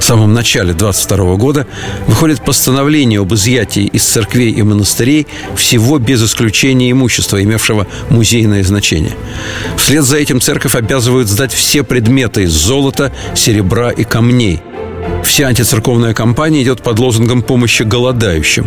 в 0.00 0.04
самом 0.04 0.32
начале 0.32 0.72
22 0.72 1.36
года 1.36 1.66
выходит 2.06 2.42
постановление 2.42 3.20
об 3.20 3.32
изъятии 3.34 3.84
из 3.84 4.02
церквей 4.04 4.50
и 4.50 4.62
монастырей 4.62 5.26
всего 5.54 5.98
без 5.98 6.24
исключения 6.24 6.90
имущества, 6.90 7.42
имевшего 7.42 7.86
музейное 8.08 8.64
значение. 8.64 9.12
Вслед 9.76 10.04
за 10.04 10.16
этим 10.16 10.40
церковь 10.40 10.74
обязывает 10.74 11.28
сдать 11.28 11.52
все 11.52 11.84
предметы 11.84 12.44
из 12.44 12.52
золота, 12.52 13.12
серебра 13.34 13.90
и 13.90 14.04
камней– 14.04 14.60
Вся 15.24 15.46
антицерковная 15.46 16.12
кампания 16.12 16.62
идет 16.62 16.82
под 16.82 16.98
лозунгом 16.98 17.42
помощи 17.42 17.82
голодающим. 17.82 18.66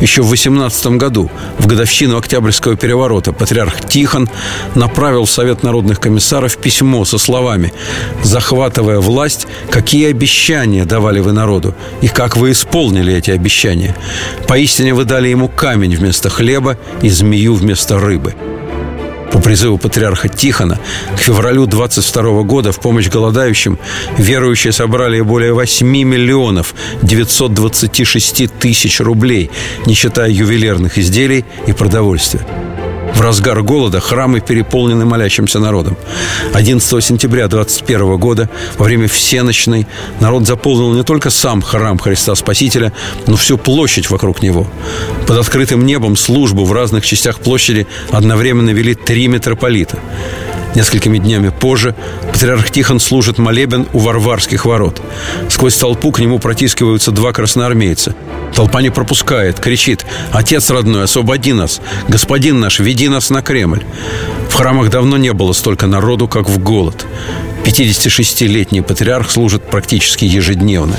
Еще 0.00 0.22
в 0.22 0.28
18 0.28 0.86
году, 0.98 1.30
в 1.58 1.66
годовщину 1.66 2.16
Октябрьского 2.16 2.76
переворота, 2.76 3.32
патриарх 3.32 3.80
Тихон 3.80 4.28
направил 4.74 5.24
в 5.24 5.30
Совет 5.30 5.62
народных 5.62 6.00
комиссаров 6.00 6.56
письмо 6.56 7.04
со 7.04 7.18
словами 7.18 7.72
«Захватывая 8.22 9.00
власть, 9.00 9.46
какие 9.70 10.08
обещания 10.08 10.84
давали 10.84 11.20
вы 11.20 11.32
народу, 11.32 11.74
и 12.00 12.08
как 12.08 12.36
вы 12.36 12.52
исполнили 12.52 13.12
эти 13.12 13.30
обещания? 13.30 13.96
Поистине 14.46 14.94
вы 14.94 15.04
дали 15.04 15.28
ему 15.28 15.48
камень 15.48 15.96
вместо 15.96 16.30
хлеба 16.30 16.78
и 17.02 17.08
змею 17.08 17.54
вместо 17.54 17.98
рыбы». 17.98 18.34
Призыву 19.44 19.76
патриарха 19.76 20.30
Тихона 20.30 20.80
к 21.16 21.20
февралю 21.20 21.66
22 21.66 22.42
года 22.44 22.72
в 22.72 22.80
помощь 22.80 23.10
голодающим 23.10 23.78
верующие 24.16 24.72
собрали 24.72 25.20
более 25.20 25.52
8 25.52 25.86
миллионов 25.86 26.74
926 27.02 28.50
тысяч 28.58 29.00
рублей, 29.00 29.50
не 29.84 29.92
считая 29.92 30.30
ювелирных 30.30 30.96
изделий 30.96 31.44
и 31.66 31.72
продовольствия. 31.74 32.73
В 33.14 33.20
разгар 33.20 33.62
голода 33.62 34.00
храмы 34.00 34.40
переполнены 34.40 35.04
молящимся 35.04 35.58
народом. 35.60 35.96
11 36.52 37.04
сентября 37.04 37.46
21 37.48 38.16
года, 38.16 38.50
во 38.76 38.84
время 38.84 39.08
всеночной, 39.08 39.86
народ 40.20 40.46
заполнил 40.46 40.92
не 40.92 41.04
только 41.04 41.30
сам 41.30 41.62
храм 41.62 41.98
Христа 41.98 42.34
Спасителя, 42.34 42.92
но 43.26 43.36
всю 43.36 43.56
площадь 43.56 44.10
вокруг 44.10 44.42
него. 44.42 44.66
Под 45.26 45.38
открытым 45.38 45.86
небом 45.86 46.16
службу 46.16 46.64
в 46.64 46.72
разных 46.72 47.06
частях 47.06 47.38
площади 47.38 47.86
одновременно 48.10 48.70
вели 48.70 48.94
три 48.94 49.28
митрополита. 49.28 49.98
Несколькими 50.74 51.18
днями 51.18 51.50
позже 51.50 51.94
патриарх 52.32 52.70
Тихон 52.70 52.98
служит 52.98 53.38
молебен 53.38 53.86
у 53.92 53.98
Варварских 53.98 54.64
ворот. 54.64 55.00
Сквозь 55.48 55.76
толпу 55.76 56.10
к 56.10 56.18
нему 56.18 56.38
протискиваются 56.38 57.12
два 57.12 57.32
красноармейца. 57.32 58.14
Толпа 58.54 58.82
не 58.82 58.90
пропускает, 58.90 59.60
кричит 59.60 60.04
«Отец 60.32 60.70
родной, 60.70 61.04
освободи 61.04 61.52
нас! 61.52 61.80
Господин 62.08 62.60
наш, 62.60 62.80
веди 62.80 63.08
нас 63.08 63.30
на 63.30 63.42
Кремль!» 63.42 63.84
В 64.48 64.54
храмах 64.54 64.90
давно 64.90 65.16
не 65.16 65.32
было 65.32 65.52
столько 65.52 65.86
народу, 65.86 66.28
как 66.28 66.48
в 66.48 66.58
голод. 66.58 67.06
56-летний 67.64 68.82
патриарх 68.82 69.30
служит 69.30 69.62
практически 69.70 70.24
ежедневно. 70.24 70.96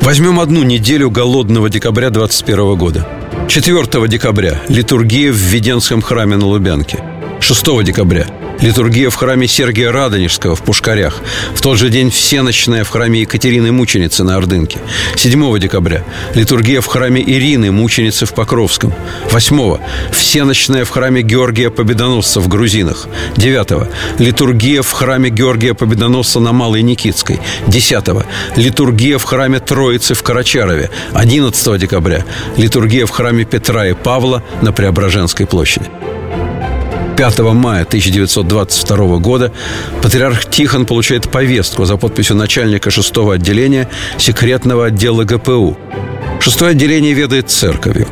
Возьмем 0.00 0.40
одну 0.40 0.62
неделю 0.62 1.10
голодного 1.10 1.68
декабря 1.68 2.10
21 2.10 2.76
года. 2.76 3.06
4 3.48 4.08
декабря– 4.08 4.60
литургия 4.68 5.30
в 5.30 5.36
Введенском 5.36 6.02
храме 6.02 6.36
на 6.36 6.46
Лубянке. 6.46 7.02
6 7.40 7.82
декабря 7.82 8.26
Литургия 8.60 9.08
в 9.08 9.14
храме 9.14 9.46
Сергия 9.46 9.92
Радонежского 9.92 10.56
в 10.56 10.62
Пушкарях. 10.62 11.20
В 11.54 11.60
тот 11.60 11.78
же 11.78 11.90
день 11.90 12.10
всеночная 12.10 12.82
в 12.82 12.88
храме 12.88 13.20
Екатерины 13.20 13.70
Мученицы 13.70 14.24
на 14.24 14.36
Ордынке. 14.36 14.78
7 15.14 15.58
декабря 15.60 16.02
литургия 16.34 16.80
в 16.80 16.86
храме 16.86 17.22
Ирины 17.22 17.70
Мученицы 17.70 18.26
в 18.26 18.34
Покровском. 18.34 18.92
8 19.30 19.78
всеночная 20.10 20.84
в 20.84 20.90
храме 20.90 21.22
Георгия 21.22 21.70
Победоносца 21.70 22.40
в 22.40 22.48
Грузинах. 22.48 23.06
9 23.36 23.88
литургия 24.18 24.82
в 24.82 24.90
храме 24.90 25.30
Георгия 25.30 25.74
Победоносца 25.74 26.40
на 26.40 26.52
Малой 26.52 26.82
Никитской. 26.82 27.38
10 27.68 28.04
литургия 28.56 29.18
в 29.18 29.24
храме 29.24 29.60
Троицы 29.60 30.14
в 30.14 30.22
Карачарове. 30.24 30.90
11 31.12 31.78
декабря 31.78 32.24
литургия 32.56 33.06
в 33.06 33.10
храме 33.10 33.44
Петра 33.44 33.86
и 33.86 33.92
Павла 33.92 34.42
на 34.62 34.72
Преображенской 34.72 35.46
площади. 35.46 35.86
5 37.18 37.40
мая 37.52 37.82
1922 37.82 39.18
года 39.18 39.52
патриарх 40.02 40.48
Тихон 40.48 40.86
получает 40.86 41.28
повестку 41.28 41.84
за 41.84 41.96
подписью 41.96 42.36
начальника 42.36 42.92
6 42.92 43.12
отделения 43.34 43.88
секретного 44.18 44.86
отдела 44.86 45.24
ГПУ. 45.24 45.76
Шестое 46.38 46.70
отделение 46.70 47.14
ведает 47.14 47.50
церковью. 47.50 48.06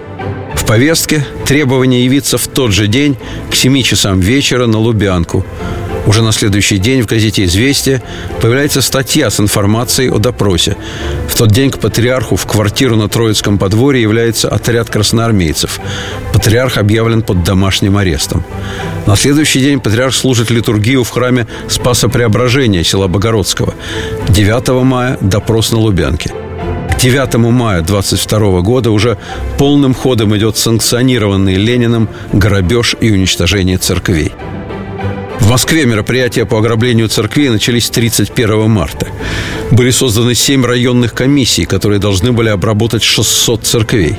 В 0.56 0.66
повестке 0.66 1.24
требование 1.46 2.04
явиться 2.04 2.36
в 2.36 2.48
тот 2.48 2.72
же 2.72 2.88
день 2.88 3.16
к 3.48 3.54
7 3.54 3.80
часам 3.82 4.18
вечера 4.18 4.66
на 4.66 4.78
Лубянку– 4.78 5.46
уже 6.06 6.22
на 6.22 6.32
следующий 6.32 6.78
день 6.78 7.02
в 7.02 7.06
газете 7.06 7.44
«Известия» 7.44 8.02
появляется 8.40 8.80
статья 8.80 9.30
с 9.30 9.40
информацией 9.40 10.10
о 10.10 10.18
допросе. 10.18 10.76
В 11.28 11.36
тот 11.36 11.50
день 11.50 11.70
к 11.70 11.78
патриарху 11.78 12.36
в 12.36 12.46
квартиру 12.46 12.96
на 12.96 13.08
Троицком 13.08 13.58
подворье 13.58 14.02
является 14.02 14.48
отряд 14.48 14.88
красноармейцев. 14.88 15.80
Патриарх 16.32 16.78
объявлен 16.78 17.22
под 17.22 17.42
домашним 17.42 17.96
арестом. 17.96 18.44
На 19.06 19.16
следующий 19.16 19.60
день 19.60 19.80
патриарх 19.80 20.14
служит 20.14 20.50
литургию 20.50 21.04
в 21.04 21.10
храме 21.10 21.46
Спаса 21.68 22.08
Преображения 22.08 22.84
села 22.84 23.08
Богородского. 23.08 23.74
9 24.28 24.84
мая– 24.84 25.18
допрос 25.20 25.72
на 25.72 25.78
Лубянке. 25.78 26.30
К 26.90 26.98
9 26.98 27.34
мая 27.36 27.82
22 27.82 28.60
года 28.62 28.90
уже 28.90 29.18
полным 29.58 29.94
ходом 29.94 30.36
идет 30.36 30.56
санкционированный 30.56 31.54
Лениным 31.54 32.08
грабеж 32.32 32.96
и 33.00 33.10
уничтожение 33.10 33.76
церквей. 33.76 34.32
В 35.40 35.48
Москве 35.48 35.86
мероприятия 35.86 36.44
по 36.44 36.58
ограблению 36.58 37.08
церквей 37.08 37.50
начались 37.50 37.90
31 37.90 38.68
марта. 38.68 39.06
Были 39.70 39.90
созданы 39.90 40.34
семь 40.34 40.64
районных 40.64 41.14
комиссий, 41.14 41.64
которые 41.64 41.98
должны 41.98 42.32
были 42.32 42.48
обработать 42.48 43.02
600 43.02 43.64
церквей. 43.64 44.16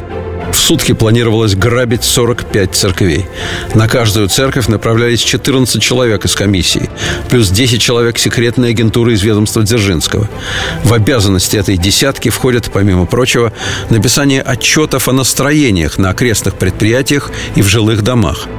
В 0.51 0.55
сутки 0.55 0.93
планировалось 0.93 1.55
грабить 1.55 2.03
45 2.03 2.73
церквей. 2.73 3.25
На 3.75 3.87
каждую 3.87 4.29
церковь 4.29 4.67
направлялись 4.67 5.21
14 5.21 5.81
человек 5.81 6.25
из 6.25 6.35
комиссии, 6.35 6.89
плюс 7.29 7.49
10 7.49 7.81
человек 7.81 8.17
секретной 8.17 8.69
агентуры 8.69 9.13
из 9.13 9.21
ведомства 9.21 9.63
Дзержинского. 9.63 10.29
В 10.83 10.93
обязанности 10.93 11.57
этой 11.57 11.77
десятки 11.77 12.29
входят, 12.29 12.69
помимо 12.71 13.05
прочего, 13.05 13.51
написание 13.89 14.41
отчетов 14.41 15.07
о 15.09 15.13
настроениях 15.13 15.97
на 15.97 16.11
окрестных 16.11 16.55
предприятиях 16.55 17.31
и 17.55 17.61
в 17.61 17.67
жилых 17.67 18.01
домах– 18.01 18.47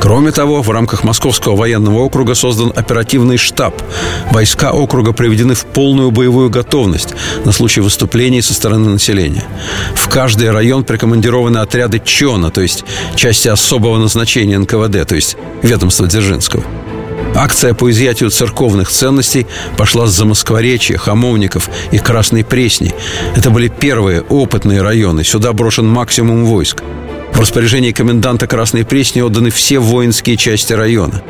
Кроме 0.00 0.32
того, 0.32 0.62
в 0.62 0.70
рамках 0.70 1.04
Московского 1.04 1.56
военного 1.56 2.00
округа 2.00 2.34
создан 2.34 2.72
оперативный 2.74 3.36
штаб. 3.38 3.74
Войска 4.30 4.72
округа 4.72 5.12
приведены 5.12 5.54
в 5.54 5.64
полную 5.64 6.10
боевую 6.10 6.50
готовность 6.50 7.14
на 7.44 7.52
случай 7.52 7.80
выступлений 7.80 8.42
со 8.42 8.54
стороны 8.54 8.90
населения. 8.90 9.44
В 9.94 10.08
каждый 10.08 10.50
район 10.50 10.84
прикомандированы 10.84 11.58
отряды 11.58 12.00
ЧОНа, 12.04 12.50
то 12.50 12.60
есть 12.60 12.84
части 13.14 13.48
особого 13.48 13.98
назначения 13.98 14.58
НКВД, 14.58 15.06
то 15.08 15.14
есть 15.14 15.36
ведомства 15.62 16.06
Дзержинского. 16.06 16.64
Акция 17.34 17.74
по 17.74 17.90
изъятию 17.90 18.30
церковных 18.30 18.90
ценностей 18.90 19.46
пошла 19.76 20.06
с 20.06 20.12
Замоскворечья, 20.12 20.96
Хамовников 20.98 21.68
и 21.90 21.98
Красной 21.98 22.44
Пресни. 22.44 22.94
Это 23.34 23.50
были 23.50 23.68
первые 23.68 24.20
опытные 24.20 24.82
районы. 24.82 25.24
Сюда 25.24 25.52
брошен 25.52 25.86
максимум 25.86 26.44
войск. 26.44 26.82
В 27.34 27.40
распоряжении 27.40 27.90
коменданта 27.90 28.46
Красной 28.46 28.84
Пресни 28.84 29.20
отданы 29.20 29.50
все 29.50 29.80
воинские 29.80 30.36
части 30.36 30.72
района. 30.72 31.20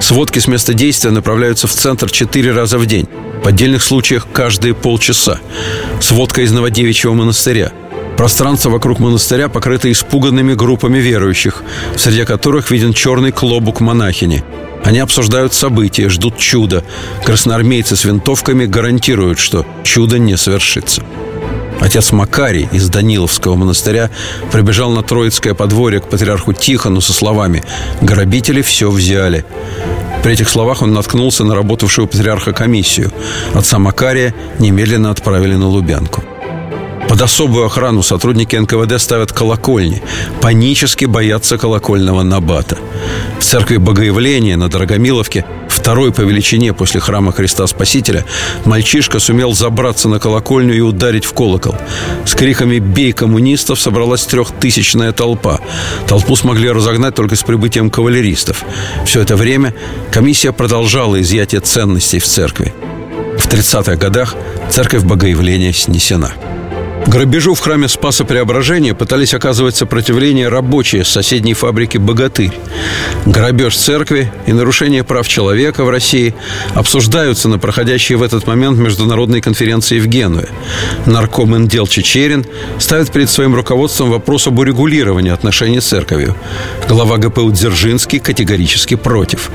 Сводки 0.00 0.38
с 0.38 0.46
места 0.46 0.72
действия 0.72 1.10
направляются 1.10 1.66
в 1.66 1.72
центр 1.72 2.08
четыре 2.10 2.52
раза 2.52 2.78
в 2.78 2.86
день. 2.86 3.08
В 3.42 3.48
отдельных 3.48 3.82
случаях 3.82 4.28
каждые 4.32 4.74
полчаса. 4.74 5.40
Сводка 6.00 6.42
из 6.42 6.52
Новодевичьего 6.52 7.12
монастыря. 7.12 7.72
Пространство 8.16 8.70
вокруг 8.70 9.00
монастыря 9.00 9.48
покрыто 9.48 9.90
испуганными 9.90 10.54
группами 10.54 10.98
верующих, 10.98 11.62
среди 11.96 12.24
которых 12.24 12.70
виден 12.70 12.92
черный 12.92 13.32
клобук 13.32 13.80
монахини. 13.80 14.44
Они 14.84 15.00
обсуждают 15.00 15.54
события, 15.54 16.08
ждут 16.08 16.38
чуда. 16.38 16.84
Красноармейцы 17.24 17.96
с 17.96 18.04
винтовками 18.04 18.64
гарантируют, 18.66 19.40
что 19.40 19.66
чудо 19.82 20.18
не 20.18 20.36
совершится. 20.36 21.02
Отец 21.80 22.12
Макарий 22.12 22.68
из 22.72 22.88
Даниловского 22.88 23.54
монастыря 23.54 24.10
прибежал 24.50 24.90
на 24.90 25.02
Троицкое 25.02 25.54
подворье 25.54 26.00
к 26.00 26.08
патриарху 26.08 26.52
Тихону 26.52 27.00
со 27.00 27.12
словами 27.12 27.62
«Грабители 28.00 28.62
все 28.62 28.90
взяли». 28.90 29.44
При 30.22 30.32
этих 30.32 30.48
словах 30.48 30.82
он 30.82 30.92
наткнулся 30.92 31.44
на 31.44 31.54
работавшую 31.54 32.08
патриарха 32.08 32.52
комиссию. 32.52 33.12
Отца 33.54 33.78
Макария 33.78 34.34
немедленно 34.58 35.10
отправили 35.10 35.54
на 35.54 35.68
Лубянку. 35.68 36.24
Под 37.08 37.22
особую 37.22 37.64
охрану 37.64 38.02
сотрудники 38.02 38.54
НКВД 38.54 39.00
ставят 39.00 39.32
колокольни. 39.32 40.02
Панически 40.42 41.06
боятся 41.06 41.56
колокольного 41.56 42.22
набата. 42.22 42.76
В 43.38 43.44
церкви 43.44 43.78
Богоявления 43.78 44.56
на 44.58 44.68
Дорогомиловке 44.68 45.46
второй 45.78 46.12
по 46.12 46.22
величине 46.22 46.72
после 46.72 47.00
храма 47.00 47.32
Христа 47.32 47.66
Спасителя, 47.66 48.24
мальчишка 48.64 49.20
сумел 49.20 49.54
забраться 49.54 50.08
на 50.08 50.18
колокольню 50.18 50.74
и 50.74 50.80
ударить 50.80 51.24
в 51.24 51.32
колокол. 51.32 51.76
С 52.26 52.34
криками 52.34 52.78
«Бей 52.78 53.12
коммунистов!» 53.12 53.80
собралась 53.80 54.26
трехтысячная 54.26 55.12
толпа. 55.12 55.60
Толпу 56.06 56.36
смогли 56.36 56.70
разогнать 56.70 57.14
только 57.14 57.36
с 57.36 57.42
прибытием 57.42 57.90
кавалеристов. 57.90 58.64
Все 59.06 59.22
это 59.22 59.36
время 59.36 59.72
комиссия 60.10 60.52
продолжала 60.52 61.20
изъятие 61.20 61.60
ценностей 61.60 62.18
в 62.18 62.26
церкви. 62.26 62.74
В 63.38 63.46
30-х 63.46 63.96
годах 63.96 64.34
церковь 64.70 65.04
Богоявления 65.04 65.72
снесена. 65.72 66.32
Грабежу 67.06 67.54
в 67.54 67.60
храме 67.60 67.88
Спаса 67.88 68.24
Преображения 68.24 68.94
пытались 68.94 69.32
оказывать 69.32 69.76
сопротивление 69.76 70.48
рабочие 70.48 71.04
с 71.04 71.08
соседней 71.08 71.54
фабрики 71.54 71.96
«Богатырь». 71.96 72.52
Грабеж 73.24 73.76
церкви 73.76 74.30
и 74.46 74.52
нарушение 74.52 75.04
прав 75.04 75.26
человека 75.26 75.84
в 75.84 75.90
России 75.90 76.34
обсуждаются 76.74 77.48
на 77.48 77.58
проходящей 77.58 78.16
в 78.16 78.22
этот 78.22 78.46
момент 78.46 78.78
международной 78.78 79.40
конференции 79.40 79.98
в 80.00 80.06
Генуе. 80.06 80.48
Нарком 81.06 81.56
Индел 81.56 81.86
Чечерин 81.86 82.44
ставит 82.78 83.10
перед 83.10 83.30
своим 83.30 83.54
руководством 83.54 84.10
вопрос 84.10 84.46
об 84.46 84.58
урегулировании 84.58 85.32
отношений 85.32 85.80
с 85.80 85.86
церковью. 85.86 86.36
Глава 86.88 87.16
ГПУ 87.16 87.50
Дзержинский 87.50 88.18
категорически 88.18 88.96
против. 88.96 89.50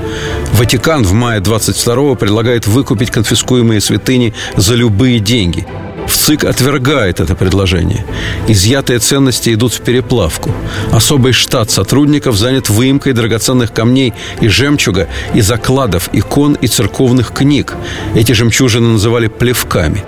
Ватикан 0.54 1.04
в 1.04 1.12
мае 1.12 1.40
22-го 1.40 2.14
предлагает 2.16 2.66
выкупить 2.66 3.10
конфискуемые 3.10 3.80
святыни 3.80 4.34
за 4.56 4.74
любые 4.74 5.20
деньги– 5.20 5.66
ЦИК 6.24 6.44
отвергает 6.44 7.20
это 7.20 7.34
предложение. 7.34 8.06
Изъятые 8.48 8.98
ценности 8.98 9.52
идут 9.52 9.74
в 9.74 9.82
переплавку. 9.82 10.52
Особый 10.90 11.34
штат 11.34 11.70
сотрудников 11.70 12.38
занят 12.38 12.70
выемкой 12.70 13.12
драгоценных 13.12 13.74
камней 13.74 14.14
и 14.40 14.48
жемчуга 14.48 15.06
из 15.34 15.46
закладов, 15.46 16.08
икон 16.14 16.54
и 16.54 16.66
церковных 16.66 17.34
книг. 17.34 17.74
Эти 18.14 18.32
жемчужины 18.32 18.88
называли 18.88 19.26
плевками. 19.26 20.02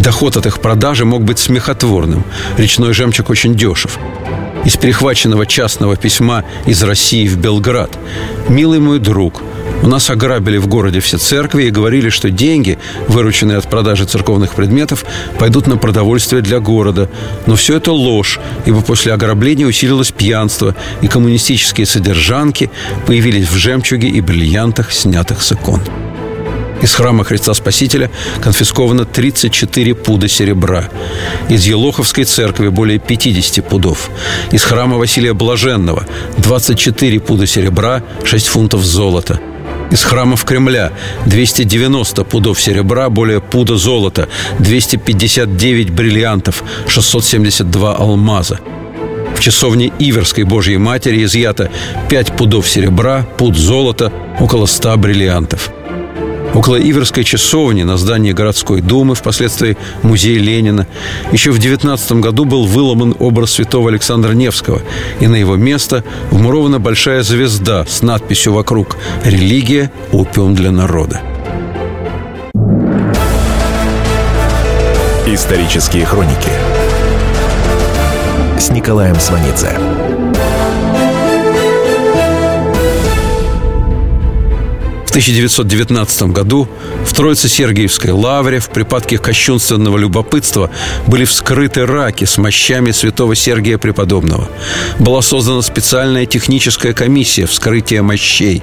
Доход 0.00 0.36
от 0.36 0.46
их 0.46 0.58
продажи 0.58 1.04
мог 1.04 1.22
быть 1.22 1.38
смехотворным. 1.38 2.24
Речной 2.58 2.92
жемчуг 2.92 3.30
очень 3.30 3.54
дешев 3.54 4.00
из 4.64 4.76
перехваченного 4.76 5.46
частного 5.46 5.96
письма 5.96 6.44
из 6.66 6.82
России 6.82 7.28
в 7.28 7.36
Белград. 7.36 7.96
«Милый 8.48 8.80
мой 8.80 8.98
друг, 8.98 9.42
у 9.82 9.88
нас 9.88 10.08
ограбили 10.10 10.58
в 10.58 10.68
городе 10.68 11.00
все 11.00 11.18
церкви 11.18 11.64
и 11.64 11.70
говорили, 11.70 12.08
что 12.08 12.30
деньги, 12.30 12.78
вырученные 13.08 13.58
от 13.58 13.68
продажи 13.68 14.04
церковных 14.04 14.54
предметов, 14.54 15.04
пойдут 15.38 15.66
на 15.66 15.76
продовольствие 15.76 16.40
для 16.40 16.60
города. 16.60 17.10
Но 17.46 17.56
все 17.56 17.76
это 17.76 17.92
ложь, 17.92 18.38
ибо 18.64 18.80
после 18.80 19.12
ограбления 19.12 19.66
усилилось 19.66 20.12
пьянство, 20.12 20.76
и 21.00 21.08
коммунистические 21.08 21.86
содержанки 21.86 22.70
появились 23.06 23.48
в 23.48 23.56
жемчуге 23.56 24.08
и 24.08 24.20
бриллиантах, 24.20 24.92
снятых 24.92 25.42
с 25.42 25.52
икон. 25.52 25.80
Из 26.80 26.92
храма 26.94 27.22
Христа 27.22 27.54
Спасителя 27.54 28.10
конфисковано 28.40 29.04
34 29.04 29.94
пуда 29.94 30.26
серебра. 30.26 30.88
Из 31.48 31.64
Елоховской 31.64 32.24
церкви 32.24 32.68
более 32.68 32.98
50 32.98 33.64
пудов. 33.68 34.10
Из 34.50 34.64
храма 34.64 34.96
Василия 34.96 35.32
Блаженного 35.32 36.06
24 36.38 37.20
пуда 37.20 37.46
серебра, 37.46 38.02
6 38.24 38.46
фунтов 38.48 38.84
золота– 38.84 39.40
Из 39.92 40.02
храмов 40.04 40.46
Кремля. 40.46 40.90
290 41.26 42.24
пудов 42.24 42.58
серебра, 42.58 43.10
более 43.10 43.42
пуда 43.42 43.76
золота, 43.76 44.26
259 44.58 45.90
бриллиантов, 45.90 46.64
672 46.86 47.94
алмаза. 47.94 48.58
В 49.36 49.40
часовне 49.40 49.92
Иверской 49.98 50.44
Божьей 50.44 50.78
Матери 50.78 51.22
изъято 51.24 51.70
5 52.08 52.36
пудов 52.38 52.70
серебра, 52.70 53.26
пуд 53.36 53.54
золота, 53.54 54.10
около 54.40 54.64
100 54.64 54.96
бриллиантов– 54.96 55.70
Около 56.54 56.76
Иверской 56.76 57.24
часовни 57.24 57.82
на 57.82 57.96
здании 57.96 58.32
городской 58.32 58.82
думы, 58.82 59.14
впоследствии 59.14 59.78
музея 60.02 60.38
Ленина, 60.38 60.86
еще 61.32 61.50
в 61.50 61.58
19 61.58 62.12
году 62.12 62.44
был 62.44 62.66
выломан 62.66 63.16
образ 63.18 63.52
святого 63.52 63.88
Александра 63.88 64.32
Невского, 64.32 64.82
и 65.20 65.26
на 65.28 65.36
его 65.36 65.56
место 65.56 66.04
вмурована 66.30 66.78
большая 66.78 67.22
звезда 67.22 67.86
с 67.86 68.02
надписью 68.02 68.52
вокруг 68.52 68.98
«Религия– 69.24 69.90
опиум 70.12 70.54
для 70.54 70.70
народа». 70.70 71.22
Исторические 75.26 76.04
хроники 76.04 76.50
с 78.58 78.68
Николаем 78.68 79.18
Сванидзе. 79.18 80.31
1919 85.12 86.22
году 86.32 86.66
в 87.04 87.12
Троице-Сергиевской 87.12 88.12
лавре 88.12 88.60
в 88.60 88.70
припадке 88.70 89.18
кощунственного 89.18 89.98
любопытства 89.98 90.70
были 91.06 91.26
вскрыты 91.26 91.84
раки 91.84 92.24
с 92.24 92.38
мощами 92.38 92.92
святого 92.92 93.34
Сергия 93.34 93.76
Преподобного. 93.76 94.48
Была 94.98 95.20
создана 95.20 95.60
специальная 95.60 96.24
техническая 96.24 96.94
комиссия 96.94 97.44
вскрытия 97.44 98.02
мощей. 98.02 98.62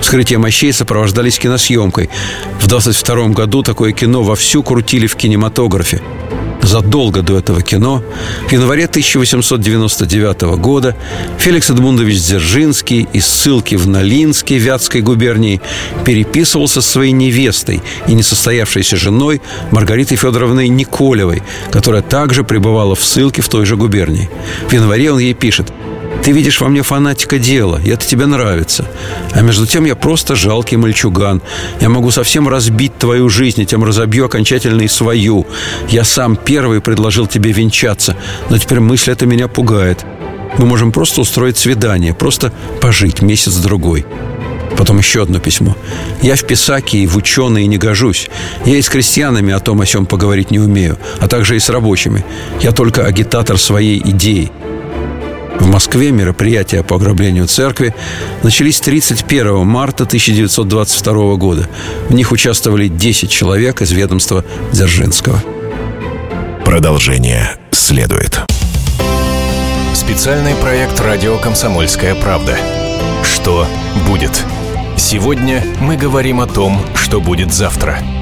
Вскрытие 0.00 0.38
мощей 0.38 0.72
сопровождались 0.72 1.38
киносъемкой. 1.38 2.08
В 2.58 2.68
22 2.68 3.28
году 3.28 3.62
такое 3.62 3.92
кино 3.92 4.22
вовсю 4.22 4.62
крутили 4.62 5.06
в 5.06 5.16
кинематографе 5.16 6.00
задолго 6.62 7.22
до 7.22 7.38
этого 7.38 7.62
кино, 7.62 8.02
в 8.48 8.52
январе 8.52 8.84
1899 8.84 10.42
года 10.58 10.96
Феликс 11.38 11.70
Эдмундович 11.70 12.18
Дзержинский 12.18 13.08
из 13.12 13.26
ссылки 13.26 13.74
в 13.74 13.86
Налинске 13.86 14.58
Вятской 14.58 15.00
губернии 15.00 15.60
переписывался 16.04 16.80
со 16.80 16.90
своей 16.92 17.12
невестой 17.12 17.82
и 18.06 18.14
несостоявшейся 18.14 18.96
женой 18.96 19.42
Маргаритой 19.70 20.16
Федоровной 20.16 20.68
Николевой, 20.68 21.42
которая 21.70 22.02
также 22.02 22.44
пребывала 22.44 22.94
в 22.94 23.04
ссылке 23.04 23.42
в 23.42 23.48
той 23.48 23.66
же 23.66 23.76
губернии. 23.76 24.30
В 24.68 24.72
январе 24.72 25.12
он 25.12 25.18
ей 25.18 25.34
пишет– 25.34 25.72
ты 26.22 26.30
видишь 26.30 26.60
во 26.60 26.68
мне 26.68 26.82
фанатика 26.82 27.38
дела, 27.38 27.80
и 27.84 27.90
это 27.90 28.06
тебе 28.06 28.26
нравится. 28.26 28.86
А 29.32 29.40
между 29.40 29.66
тем 29.66 29.84
я 29.84 29.96
просто 29.96 30.36
жалкий 30.36 30.76
мальчуган. 30.76 31.42
Я 31.80 31.88
могу 31.88 32.10
совсем 32.10 32.48
разбить 32.48 32.96
твою 32.96 33.28
жизнь, 33.28 33.60
и 33.60 33.66
тем 33.66 33.82
разобью 33.82 34.26
окончательно 34.26 34.82
и 34.82 34.88
свою. 34.88 35.46
Я 35.88 36.04
сам 36.04 36.36
первый 36.36 36.80
предложил 36.80 37.26
тебе 37.26 37.52
венчаться, 37.52 38.16
но 38.50 38.58
теперь 38.58 38.80
мысль 38.80 39.10
эта 39.10 39.26
меня 39.26 39.48
пугает. 39.48 40.04
Мы 40.58 40.66
можем 40.66 40.92
просто 40.92 41.22
устроить 41.22 41.56
свидание, 41.56 42.14
просто 42.14 42.52
пожить 42.80 43.22
месяц-другой. 43.22 44.06
Потом 44.76 44.98
еще 44.98 45.22
одно 45.22 45.38
письмо. 45.38 45.76
Я 46.22 46.36
в 46.36 46.44
писаки 46.44 46.96
и 46.96 47.06
в 47.06 47.16
ученые 47.16 47.66
не 47.66 47.78
гожусь. 47.78 48.28
Я 48.64 48.76
и 48.76 48.82
с 48.82 48.88
крестьянами 48.88 49.52
о 49.52 49.60
том 49.60 49.80
о 49.80 49.86
сем 49.86 50.06
поговорить 50.06 50.50
не 50.50 50.58
умею, 50.58 50.98
а 51.20 51.28
также 51.28 51.56
и 51.56 51.60
с 51.60 51.68
рабочими. 51.68 52.24
Я 52.60 52.72
только 52.72 53.04
агитатор 53.04 53.58
своей 53.58 53.98
идеи. 53.98 54.50
В 55.62 55.68
Москве 55.68 56.10
мероприятия 56.10 56.82
по 56.82 56.96
ограблению 56.96 57.46
церкви 57.46 57.94
начались 58.42 58.80
31 58.80 59.64
марта 59.64 60.02
1922 60.02 61.36
года. 61.36 61.68
В 62.08 62.14
них 62.14 62.32
участвовали 62.32 62.88
10 62.88 63.30
человек 63.30 63.80
из 63.80 63.92
ведомства 63.92 64.44
Дзержинского. 64.72 65.40
Продолжение 66.64 67.56
следует. 67.70 68.40
Специальный 69.94 70.56
проект 70.56 70.98
«Радио 70.98 71.38
Комсомольская 71.38 72.16
правда». 72.16 72.56
Что 73.22 73.64
будет? 74.08 74.44
Сегодня 74.96 75.64
мы 75.80 75.96
говорим 75.96 76.40
о 76.40 76.48
том, 76.48 76.84
что 76.96 77.20
будет 77.20 77.54
завтра– 77.54 78.00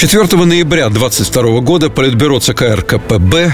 4 0.00 0.44
ноября 0.44 0.90
22 0.90 1.58
года 1.58 1.90
Политбюро 1.90 2.38
ЦК 2.38 2.62
РКПБ 2.76 3.52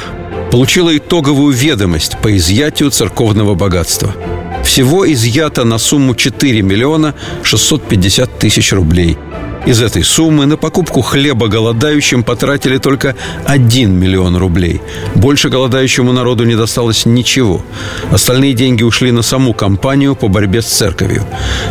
получило 0.53 0.95
итоговую 0.95 1.55
ведомость 1.55 2.19
по 2.19 2.37
изъятию 2.37 2.91
церковного 2.91 3.55
богатства. 3.55 4.15
Всего 4.63 5.11
изъято 5.11 5.65
на 5.65 5.79
сумму 5.79 6.15
4 6.15 6.61
миллиона 6.61 7.15
650 7.45 8.39
тысяч 8.39 8.75
рублей– 8.75 9.17
из 9.67 9.81
этой 9.81 10.05
суммы 10.05 10.47
на 10.47 10.57
покупку 10.57 11.01
хлеба 11.01 11.49
голодающим 11.49 12.23
потратили 12.23 12.79
только 12.79 13.15
1 13.47 13.93
миллион 13.93 14.37
рублей. 14.37 14.81
Больше 15.15 15.49
голодающему 15.49 16.13
народу 16.13 16.45
не 16.45 16.55
досталось 16.55 17.07
ничего. 17.07 17.63
Остальные 18.11 18.53
деньги 18.53 18.83
ушли 18.83 19.11
на 19.11 19.23
саму 19.23 19.55
кампанию 19.55 20.15
по 20.15 20.29
борьбе 20.29 20.61
с 20.61 20.67
церковью. 20.67 21.25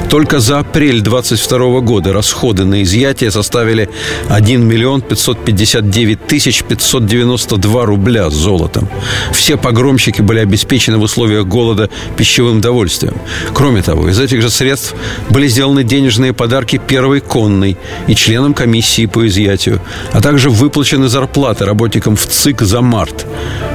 Только 0.09 0.39
за 0.39 0.59
апрель 0.59 1.01
22 1.01 1.81
года 1.81 2.13
расходы 2.13 2.65
на 2.65 2.81
изъятие 2.83 3.31
составили 3.31 3.89
1 4.29 4.67
миллион 4.67 5.01
559 5.01 6.25
тысяч 6.25 6.63
592 6.63 7.85
рубля 7.85 8.29
с 8.29 8.33
золотом. 8.33 8.89
Все 9.31 9.55
погромщики 9.57 10.21
были 10.21 10.39
обеспечены 10.39 10.97
в 10.97 11.03
условиях 11.03 11.45
голода 11.45 11.89
пищевым 12.17 12.59
довольствием. 12.59 13.15
Кроме 13.53 13.81
того, 13.81 14.09
из 14.09 14.19
этих 14.19 14.41
же 14.41 14.49
средств 14.49 14.95
были 15.29 15.47
сделаны 15.47 15.83
денежные 15.83 16.33
подарки 16.33 16.81
первой 16.87 17.19
конной, 17.19 17.77
и 18.07 18.15
членам 18.15 18.53
комиссии 18.53 19.05
по 19.05 19.27
изъятию, 19.27 19.81
а 20.11 20.21
также 20.21 20.49
выплачены 20.49 21.07
зарплаты 21.07 21.65
работникам 21.65 22.15
в 22.15 22.25
ЦИК 22.25 22.61
за 22.61 22.81
март. 22.81 23.25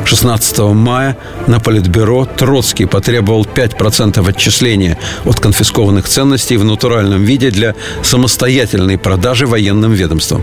16 0.05 0.59
мая 0.75 1.17
на 1.47 1.61
Политбюро 1.61 2.25
Троцкий 2.25 2.87
потребовал 2.87 3.45
5% 3.45 4.27
отчисления 4.27 4.99
от 5.25 5.39
конфискованных 5.39 6.09
ценностей 6.09 6.57
в 6.57 6.65
натуральном 6.65 7.25
виде 7.25 7.51
для 7.51 7.75
самостоятельной 8.03 8.97
продажи 8.97 9.47
военным 9.47 9.93
ведомством. 9.93 10.43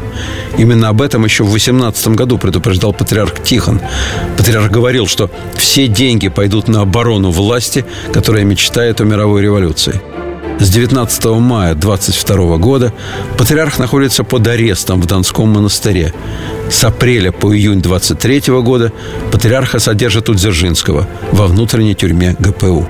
Именно 0.57 0.89
об 0.89 1.01
этом 1.01 1.25
еще 1.25 1.43
в 1.43 1.51
18 1.51 2.09
году 2.09 2.37
предупреждал 2.37 2.93
патриарх 2.93 3.41
Тихон. 3.43 3.81
Патриарх 4.37 4.71
говорил, 4.71 5.07
что 5.07 5.31
все 5.55 5.87
деньги 5.87 6.27
пойдут 6.27 6.67
на 6.67 6.81
оборону 6.81 7.31
власти, 7.31 7.85
которая 8.13 8.43
мечтает 8.43 9.01
о 9.01 9.03
мировой 9.03 9.41
революции. 9.41 10.01
С 10.59 10.69
19 10.69 11.25
мая 11.25 11.75
22 11.75 12.57
года 12.57 12.93
патриарх 13.37 13.77
находится 13.77 14.23
под 14.23 14.47
арестом 14.47 15.01
в 15.01 15.05
Донском 15.05 15.49
монастыре. 15.49 16.13
С 16.69 16.83
апреля 16.83 17.31
по 17.31 17.53
июнь 17.53 17.81
23 17.81 18.41
года 18.61 18.93
патриарха 19.31 19.79
содержат 19.79 20.29
у 20.29 20.33
Дзержинского 20.33 21.07
во 21.31 21.47
внутренней 21.47 21.93
тюрьме 21.93 22.35
ГПУ. 22.39 22.87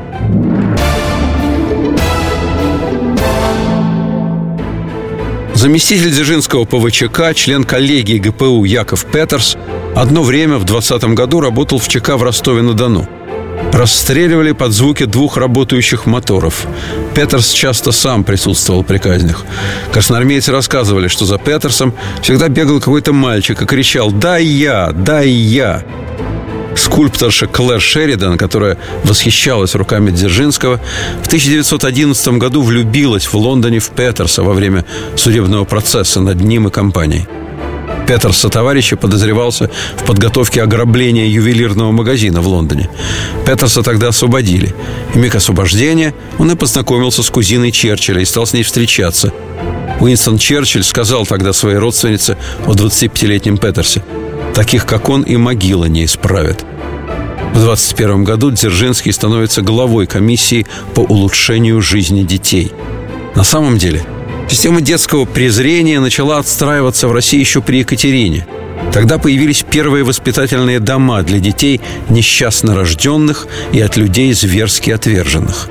Заместитель 5.55 6.11
Дзержинского 6.11 6.65
ПВЧК, 6.65 7.33
член 7.33 7.63
коллегии 7.63 8.19
ГПУ 8.19 8.65
Яков 8.65 9.05
Петерс, 9.05 9.57
одно 9.95 10.21
время 10.21 10.57
в 10.57 10.65
20 10.65 11.03
году 11.15 11.41
работал 11.41 11.79
в 11.79 11.87
ЧК 11.87 12.17
в 12.17 12.23
Ростове-на-Дону. 12.23 13.07
Расстреливали 13.73 14.53
под 14.53 14.71
звуки 14.71 15.05
двух 15.05 15.37
работающих 15.37 16.05
моторов. 16.05 16.65
Петерс 17.13 17.51
часто 17.51 17.91
сам 17.91 18.23
присутствовал 18.23 18.83
при 18.83 18.97
казнях. 18.97 19.45
Красноармейцы 19.91 20.51
рассказывали, 20.51 21.07
что 21.07 21.25
за 21.25 21.37
Петерсом 21.37 21.93
всегда 22.21 22.47
бегал 22.47 22.79
какой-то 22.79 23.13
мальчик 23.13 23.61
и 23.61 23.65
кричал 23.65 24.11
«Дай 24.11 24.45
я! 24.45 24.91
Дай 24.91 25.29
я!» 25.29 25.83
скульпторша 26.75 27.47
Клэр 27.47 27.81
Шеридан, 27.81 28.37
которая 28.37 28.77
восхищалась 29.03 29.75
руками 29.75 30.11
Дзержинского, 30.11 30.79
в 31.23 31.27
1911 31.27 32.27
году 32.37 32.61
влюбилась 32.61 33.25
в 33.25 33.35
Лондоне 33.35 33.79
в 33.79 33.89
Петерса 33.89 34.43
во 34.43 34.53
время 34.53 34.85
судебного 35.15 35.65
процесса 35.65 36.21
над 36.21 36.41
ним 36.41 36.67
и 36.67 36.71
компанией. 36.71 37.27
Петр 38.07 38.33
сотоварища 38.33 38.97
подозревался 38.97 39.69
в 39.97 40.03
подготовке 40.05 40.61
ограбления 40.61 41.27
ювелирного 41.27 41.91
магазина 41.91 42.41
в 42.41 42.47
Лондоне. 42.47 42.89
Петерса 43.45 43.81
тогда 43.81 44.09
освободили. 44.09 44.75
И 45.13 45.17
миг 45.17 45.35
освобождения 45.35 46.13
он 46.37 46.51
и 46.51 46.55
познакомился 46.55 47.23
с 47.23 47.29
кузиной 47.29 47.71
Черчилля 47.71 48.21
и 48.21 48.25
стал 48.25 48.45
с 48.45 48.53
ней 48.53 48.63
встречаться. 48.63 49.33
Уинстон 49.99 50.37
Черчилль 50.37 50.83
сказал 50.83 51.25
тогда 51.25 51.53
своей 51.53 51.77
родственнице 51.77 52.37
о 52.67 52.73
25-летнем 52.73 53.57
Петерсе 53.57 54.03
«Таких, 54.53 54.85
как 54.85 55.09
он, 55.09 55.23
и 55.23 55.37
могила 55.37 55.85
не 55.85 56.05
исправит». 56.05 56.65
В 57.53 57.59
21 57.59 58.25
году 58.25 58.51
Дзержинский 58.51 59.13
становится 59.13 59.61
главой 59.61 60.07
комиссии 60.07 60.67
по 60.93 60.99
улучшению 60.99 61.81
жизни 61.81 62.23
детей. 62.23 62.71
На 63.33 63.43
самом 63.43 63.77
деле– 63.77 64.03
Система 64.49 64.81
детского 64.81 65.25
презрения 65.25 65.99
начала 65.99 66.37
отстраиваться 66.37 67.07
в 67.07 67.11
России 67.11 67.39
еще 67.39 67.61
при 67.61 67.79
Екатерине. 67.79 68.47
Тогда 68.93 69.17
появились 69.17 69.65
первые 69.69 70.03
воспитательные 70.03 70.79
дома 70.79 71.23
для 71.23 71.39
детей 71.39 71.81
несчастно 72.09 72.75
рожденных 72.75 73.47
и 73.73 73.81
от 73.81 73.97
людей 73.97 74.33
зверски 74.33 74.91
отверженных. 74.91 75.69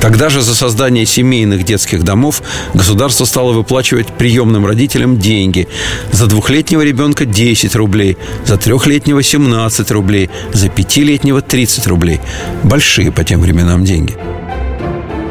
Тогда 0.00 0.28
же 0.28 0.42
за 0.42 0.54
создание 0.54 1.06
семейных 1.06 1.64
детских 1.64 2.02
домов 2.04 2.42
государство 2.74 3.24
стало 3.24 3.52
выплачивать 3.52 4.08
приемным 4.08 4.66
родителям 4.66 5.18
деньги. 5.18 5.68
За 6.12 6.26
двухлетнего 6.26 6.82
ребенка 6.82 7.24
10 7.24 7.74
рублей, 7.76 8.16
за 8.44 8.56
трехлетнего 8.56 9.22
17 9.22 9.90
рублей, 9.92 10.30
за 10.52 10.68
пятилетнего 10.68 11.40
30 11.40 11.86
рублей. 11.86 12.20
Большие 12.62 13.10
по 13.10 13.24
тем 13.24 13.40
временам 13.40 13.84
деньги. 13.84 14.14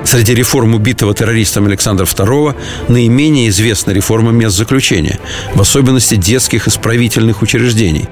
Среди 0.05 0.35
реформ 0.35 0.75
убитого 0.75 1.13
террористом 1.13 1.65
Александра 1.65 2.05
II 2.05 2.55
наименее 2.87 3.49
известна 3.49 3.91
реформа 3.91 4.31
мест 4.31 4.55
заключения, 4.55 5.19
в 5.55 5.61
особенности 5.61 6.15
детских 6.15 6.67
исправительных 6.67 7.41
учреждений. 7.41 8.07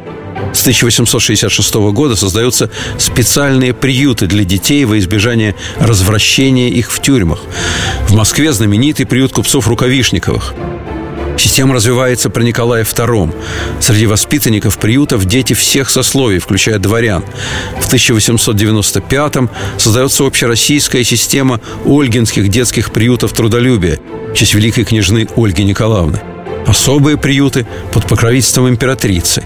С 0.53 0.61
1866 0.61 1.75
года 1.93 2.15
создаются 2.15 2.69
специальные 2.97 3.73
приюты 3.73 4.25
для 4.25 4.43
детей 4.43 4.85
во 4.85 4.97
избежание 4.97 5.55
развращения 5.79 6.69
их 6.69 6.91
в 6.91 6.99
тюрьмах. 6.99 7.39
В 8.07 8.13
Москве 8.13 8.51
знаменитый 8.51 9.05
приют 9.05 9.31
купцов 9.31 9.67
Рукавишниковых– 9.67 10.55
Система 11.43 11.75
развивается 11.75 12.29
при 12.29 12.45
Николае 12.45 12.85
II. 12.85 13.35
Среди 13.81 14.05
воспитанников 14.05 14.77
приютов 14.77 15.25
дети 15.25 15.51
всех 15.51 15.89
сословий, 15.89 16.39
включая 16.39 16.79
дворян. 16.79 17.21
В 17.81 17.93
1895-м 17.93 19.49
создается 19.77 20.25
общероссийская 20.25 21.03
система 21.03 21.59
ольгинских 21.83 22.47
детских 22.47 22.93
приютов 22.93 23.33
трудолюбия 23.33 23.99
в 24.31 24.35
честь 24.35 24.53
великой 24.53 24.85
княжны 24.85 25.27
Ольги 25.35 25.65
Николаевны. 25.65 26.21
Особые 26.65 27.17
приюты 27.17 27.67
под 27.91 28.07
покровительством 28.07 28.69
императрицы. 28.69 29.43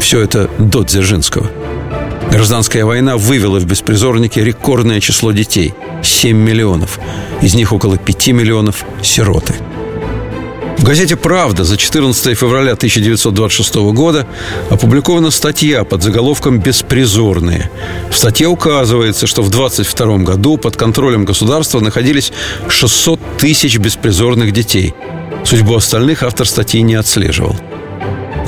Все 0.00 0.20
это 0.20 0.50
до 0.58 0.82
Дзержинского. 0.82 1.50
Гражданская 2.30 2.84
война 2.84 3.16
вывела 3.16 3.58
в 3.58 3.64
беспризорники 3.64 4.38
рекордное 4.38 5.00
число 5.00 5.32
детей– 5.32 5.72
7 6.02 6.36
миллионов. 6.36 7.00
Из 7.40 7.54
них 7.54 7.72
около 7.72 7.96
5 7.96 8.28
миллионов– 8.28 8.84
сироты– 9.02 9.54
в 10.78 10.84
газете 10.84 11.16
«Правда» 11.16 11.64
за 11.64 11.76
14 11.76 12.38
февраля 12.38 12.72
1926 12.72 13.74
года 13.92 14.26
опубликована 14.70 15.30
статья 15.30 15.84
под 15.84 16.02
заголовком 16.02 16.60
«Беспризорные». 16.60 17.70
В 18.10 18.16
статье 18.16 18.46
указывается, 18.46 19.26
что 19.26 19.42
в 19.42 19.50
22 19.50 20.18
году 20.18 20.56
под 20.56 20.76
контролем 20.76 21.24
государства 21.24 21.80
находились 21.80 22.32
600 22.68 23.20
тысяч 23.38 23.78
беспризорных 23.78 24.52
детей. 24.52 24.94
Судьбу 25.44 25.74
остальных 25.74 26.22
автор 26.22 26.46
статьи 26.46 26.80
не 26.82 26.94
отслеживал. 26.94 27.56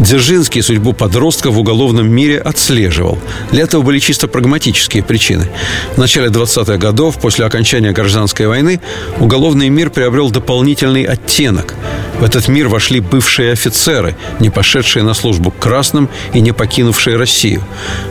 Дзержинский 0.00 0.62
судьбу 0.62 0.94
подростка 0.94 1.50
в 1.50 1.58
уголовном 1.58 2.10
мире 2.10 2.38
отслеживал. 2.38 3.18
Для 3.52 3.64
этого 3.64 3.82
были 3.82 3.98
чисто 3.98 4.28
прагматические 4.28 5.02
причины. 5.02 5.50
В 5.94 5.98
начале 5.98 6.28
20-х 6.28 6.78
годов, 6.78 7.20
после 7.20 7.44
окончания 7.44 7.92
гражданской 7.92 8.46
войны, 8.46 8.80
уголовный 9.18 9.68
мир 9.68 9.90
приобрел 9.90 10.30
дополнительный 10.30 11.04
оттенок. 11.04 11.74
В 12.18 12.24
этот 12.24 12.48
мир 12.48 12.68
вошли 12.68 13.00
бывшие 13.00 13.52
офицеры, 13.52 14.16
не 14.40 14.48
пошедшие 14.48 15.02
на 15.02 15.12
службу 15.12 15.50
к 15.50 15.58
красным 15.58 16.08
и 16.32 16.40
не 16.40 16.52
покинувшие 16.52 17.16
Россию. 17.16 17.62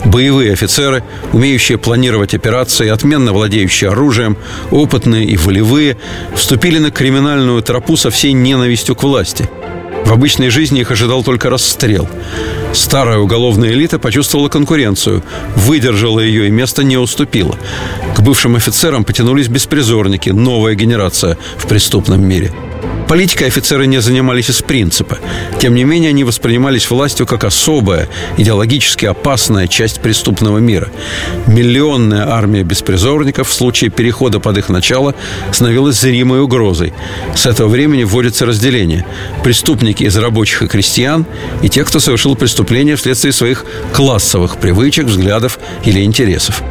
Боевые 0.06 0.54
офицеры, 0.54 1.04
умеющие 1.34 1.80
планировать 1.80 2.36
операции, 2.36 2.88
отменно 2.88 3.34
владеющие 3.34 3.90
оружием, 3.90 4.38
опытные 4.70 5.26
и 5.26 5.38
волевые, 5.38 5.98
вступили 6.36 6.78
на 6.78 6.92
криминальную 6.92 7.64
тропу 7.64 7.98
со 7.98 8.12
всей 8.12 8.34
ненавистью 8.34 8.96
к 8.96 9.02
власти– 9.02 9.50
в 10.06 10.12
обычной 10.12 10.50
жизни 10.50 10.82
их 10.82 10.92
ожидал 10.92 11.24
только 11.24 11.50
расстрел. 11.50 12.08
Старая 12.74 13.18
уголовная 13.18 13.72
элита 13.72 14.00
почувствовала 14.00 14.50
конкуренцию, 14.50 15.24
выдержала 15.56 16.20
ее 16.20 16.48
и 16.48 16.52
место 16.52 16.84
не 16.84 16.98
уступила. 16.98 17.58
К 18.16 18.22
бывшим 18.22 18.56
офицерам 18.56 19.04
потянулись 19.04 19.48
беспризорники, 19.48 20.30
новая 20.30 20.76
генерация 20.76 21.38
в 21.58 21.68
преступном 21.68 22.22
мире– 22.22 22.52
Политикой 23.10 23.48
офицеры 23.48 23.88
не 23.88 24.02
занимались 24.02 24.52
из 24.52 24.62
принципа. 24.62 25.18
Тем 25.60 25.74
не 25.74 25.84
менее, 25.84 26.10
они 26.10 26.24
воспринимались 26.24 26.88
властью 26.92 27.26
как 27.26 27.44
особая, 27.44 28.08
идеологически 28.38 29.08
опасная 29.08 29.66
часть 29.66 30.00
преступного 30.00 30.60
мира. 30.60 30.90
Миллионная 31.48 32.32
армия 32.32 32.62
беспризорников 32.62 33.50
в 33.50 33.54
случае 33.54 33.90
перехода 33.90 34.40
под 34.40 34.60
их 34.60 34.70
начало 34.70 35.16
становилась 35.52 36.00
зримой 36.00 36.40
угрозой. 36.40 36.94
С 37.36 37.48
этого 37.48 37.68
времени 37.68 38.04
вводится 38.04 38.46
разделение. 38.46 39.08
Преступники 39.44 40.04
из 40.04 40.16
рабочих 40.16 40.62
и 40.62 40.68
крестьян 40.68 41.26
и 41.64 41.70
те, 41.70 41.84
кто 41.86 42.00
совершил 42.00 42.36
преступление 42.36 42.96
вследствие 42.96 43.34
своих 43.34 43.66
классовых 43.92 44.58
привычек, 44.58 45.06
взглядов 45.06 45.58
или 45.84 46.04
интересов 46.04 46.62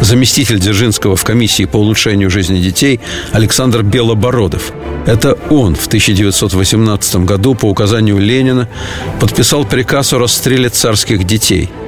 заместитель 0.00 0.60
Дзержинского 0.60 1.16
в 1.16 1.24
комиссии 1.24 1.64
по 1.64 1.76
улучшению 1.76 2.30
жизни 2.30 2.60
детей 2.60 3.00
Александр 3.32 3.82
Белобородов. 3.82 4.72
Это 5.08 5.38
он 5.48 5.74
в 5.74 5.86
1918 5.86 7.24
году 7.24 7.54
по 7.54 7.64
указанию 7.64 8.18
Ленина 8.18 8.68
подписал 9.18 9.64
приказ 9.64 10.12
о 10.12 10.18
расстреле 10.18 10.68
царских 10.68 11.24
детей– 11.24 11.70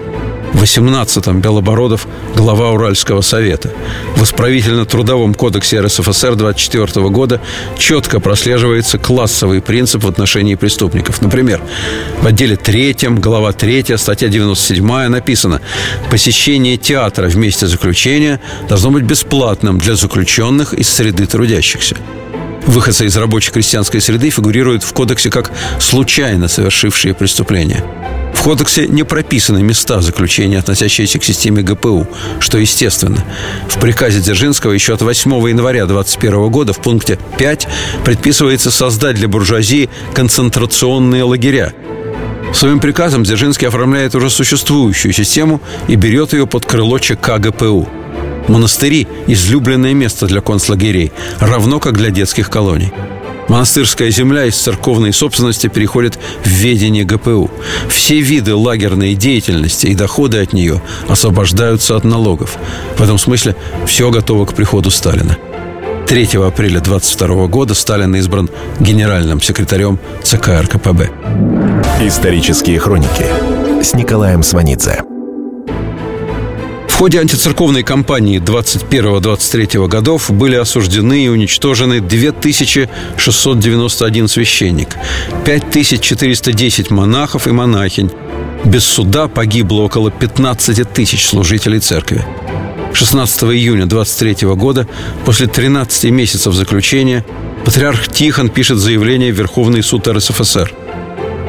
в 0.52 0.62
18-м 0.62 1.40
Белобородов– 1.40 2.06
глава 2.36 2.70
Уральского 2.72 3.20
совета. 3.20 3.70
В 4.16 4.22
исправительно-трудовом 4.22 5.34
кодексе 5.34 5.80
РСФСР 5.80 6.34
24 6.34 7.08
года 7.08 7.40
четко 7.78 8.20
прослеживается 8.20 8.98
классовый 8.98 9.62
принцип 9.62 10.02
в 10.02 10.08
отношении 10.08 10.56
преступников. 10.56 11.22
Например, 11.22 11.62
в 12.20 12.26
отделе 12.26 12.56
3, 12.56 12.96
глава 13.18 13.52
3, 13.52 13.96
статья 13.96 14.28
97 14.28 15.08
написано 15.08 15.60
«Посещение 16.10 16.76
театра 16.76 17.28
в 17.28 17.36
месте 17.36 17.66
заключения 17.66 18.40
должно 18.68 18.90
быть 18.90 19.04
бесплатным 19.04 19.78
для 19.78 19.94
заключенных 19.94 20.74
из 20.74 20.88
среды 20.88 21.26
трудящихся». 21.26 21.96
Выходцы 22.66 23.06
из 23.06 23.16
рабочей 23.16 23.50
крестьянской 23.50 24.00
среды 24.00 24.30
фигурируют 24.30 24.82
в 24.82 24.92
кодексе 24.92 25.30
как 25.30 25.50
случайно 25.78 26.48
совершившие 26.48 27.14
преступления– 27.14 27.84
в 28.40 28.42
кодексе 28.42 28.88
не 28.88 29.02
прописаны 29.02 29.62
места 29.62 30.00
заключения, 30.00 30.58
относящиеся 30.58 31.18
к 31.18 31.24
системе 31.24 31.62
ГПУ, 31.62 32.08
что 32.38 32.56
естественно. 32.56 33.22
В 33.68 33.78
приказе 33.78 34.20
Дзержинского 34.20 34.72
еще 34.72 34.94
от 34.94 35.02
8 35.02 35.30
января 35.50 35.84
2021 35.84 36.48
года 36.48 36.72
в 36.72 36.80
пункте 36.80 37.18
5 37.36 37.68
предписывается 38.02 38.70
создать 38.70 39.16
для 39.16 39.28
буржуазии 39.28 39.90
концентрационные 40.14 41.24
лагеря, 41.24 41.74
Своим 42.54 42.80
приказом 42.80 43.22
Дзержинский 43.22 43.68
оформляет 43.68 44.14
уже 44.14 44.30
существующую 44.30 45.12
систему 45.12 45.60
и 45.86 45.94
берет 45.94 46.32
ее 46.32 46.46
под 46.46 46.64
крыло 46.64 46.98
ЧК 46.98 47.38
ГПУ. 47.38 47.88
Монастыри– 48.50 49.06
излюбленное 49.28 49.94
место 49.94 50.26
для 50.26 50.40
концлагерей, 50.40 51.12
равно 51.38 51.78
как 51.78 51.96
для 51.96 52.10
детских 52.10 52.50
колоний. 52.50 52.92
Монастырская 53.48 54.10
земля 54.10 54.44
из 54.44 54.56
церковной 54.56 55.12
собственности 55.12 55.68
переходит 55.68 56.18
в 56.44 56.48
ведение 56.48 57.04
ГПУ. 57.04 57.50
Все 57.88 58.20
виды 58.20 58.54
лагерной 58.54 59.14
деятельности 59.14 59.86
и 59.86 59.94
доходы 59.94 60.38
от 60.40 60.52
нее 60.52 60.82
освобождаются 61.08 61.96
от 61.96 62.04
налогов. 62.04 62.58
В 62.96 63.02
этом 63.02 63.18
смысле 63.18 63.54
все 63.86 64.10
готово 64.10 64.46
к 64.46 64.54
приходу 64.54 64.90
Сталина. 64.90 65.36
3 66.08 66.28
апреля 66.44 66.80
22 66.80 67.46
года 67.46 67.74
Сталин 67.74 68.16
избран 68.16 68.50
генеральным 68.80 69.40
секретарем 69.40 70.00
ЦК 70.24 70.60
РКПБ. 70.62 71.08
Исторические 72.00 72.80
хроники 72.80 73.26
с 73.80 73.94
Николаем 73.94 74.42
Сванидзе 74.42 75.04
ходе 77.00 77.18
антицерковной 77.18 77.82
кампании 77.82 78.38
21-23 78.38 79.88
годов 79.88 80.30
были 80.30 80.56
осуждены 80.56 81.24
и 81.24 81.28
уничтожены 81.28 82.02
2691 82.02 84.28
священник, 84.28 84.98
5410 85.46 86.90
монахов 86.90 87.46
и 87.46 87.52
монахинь. 87.52 88.10
Без 88.66 88.84
суда 88.84 89.28
погибло 89.28 89.80
около 89.80 90.10
15 90.10 90.92
тысяч 90.92 91.26
служителей 91.26 91.78
церкви. 91.78 92.22
16 92.92 93.44
июня 93.44 93.86
23 93.86 94.46
года, 94.48 94.86
после 95.24 95.46
13 95.46 96.10
месяцев 96.10 96.52
заключения, 96.52 97.24
патриарх 97.64 98.08
Тихон 98.08 98.50
пишет 98.50 98.76
заявление 98.76 99.32
в 99.32 99.38
Верховный 99.38 99.82
суд 99.82 100.06
РСФСР– 100.06 100.74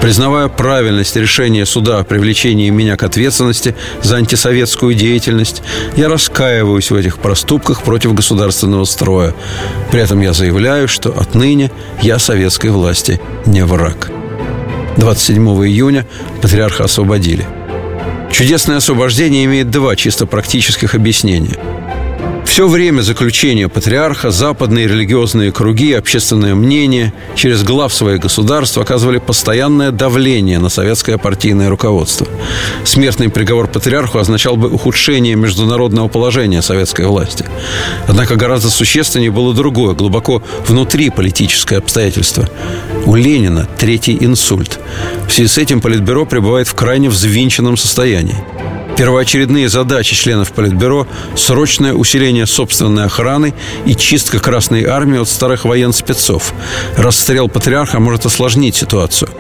Признавая 0.01 0.47
правильность 0.47 1.15
решения 1.15 1.63
суда 1.63 1.99
о 1.99 2.03
привлечении 2.03 2.71
меня 2.71 2.97
к 2.97 3.03
ответственности 3.03 3.75
за 4.01 4.17
антисоветскую 4.17 4.95
деятельность, 4.95 5.61
я 5.95 6.09
раскаиваюсь 6.09 6.89
в 6.89 6.95
этих 6.95 7.19
проступках 7.19 7.83
против 7.83 8.15
государственного 8.15 8.85
строя. 8.85 9.35
При 9.91 10.01
этом 10.01 10.19
я 10.21 10.33
заявляю, 10.33 10.87
что 10.87 11.11
отныне 11.11 11.69
я 12.01 12.17
советской 12.17 12.71
власти 12.71 13.21
не 13.45 13.63
враг. 13.63 14.09
27 14.97 15.47
июня 15.67 16.07
патриарха 16.41 16.85
освободили. 16.85 17.45
Чудесное 18.31 18.77
освобождение 18.77 19.45
имеет 19.45 19.69
два 19.69 19.95
чисто 19.95 20.25
практических 20.25 20.95
объяснения– 20.95 21.59
все 22.51 22.67
время 22.67 23.01
заключения 23.01 23.69
патриарха 23.69 24.29
западные 24.29 24.85
религиозные 24.85 25.53
круги, 25.53 25.93
общественное 25.93 26.53
мнение 26.53 27.13
через 27.33 27.63
глав 27.63 27.93
своих 27.93 28.19
государств 28.19 28.77
оказывали 28.77 29.19
постоянное 29.19 29.91
давление 29.91 30.59
на 30.59 30.67
советское 30.67 31.17
партийное 31.17 31.69
руководство. 31.69 32.27
Смертный 32.83 33.29
приговор 33.29 33.69
патриарху 33.69 34.17
означал 34.17 34.57
бы 34.57 34.67
ухудшение 34.67 35.35
международного 35.35 36.09
положения 36.09 36.61
советской 36.61 37.05
власти. 37.05 37.45
Однако 38.09 38.35
гораздо 38.35 38.69
существеннее 38.69 39.31
было 39.31 39.53
другое, 39.53 39.95
глубоко 39.95 40.43
внутри 40.67 41.09
политическое 41.09 41.77
обстоятельство. 41.77 42.49
У 43.05 43.15
Ленина 43.15 43.65
третий 43.77 44.17
инсульт. 44.19 44.77
В 45.25 45.31
связи 45.31 45.47
с 45.47 45.57
этим 45.57 45.79
Политбюро 45.79 46.25
пребывает 46.25 46.67
в 46.67 46.73
крайне 46.73 47.07
взвинченном 47.07 47.77
состоянии. 47.77 48.35
Первоочередные 49.01 49.67
задачи 49.67 50.13
членов 50.13 50.51
Политбюро– 50.51 51.07
срочное 51.35 51.91
усиление 51.91 52.45
собственной 52.45 53.05
охраны 53.05 53.55
и 53.87 53.95
чистка 53.95 54.37
Красной 54.37 54.85
Армии 54.85 55.19
от 55.19 55.27
старых 55.27 55.65
военспецов. 55.65 56.53
Расстрел 56.97 57.49
патриарха 57.49 57.99
может 57.99 58.27
осложнить 58.27 58.75
ситуацию. 58.75 59.31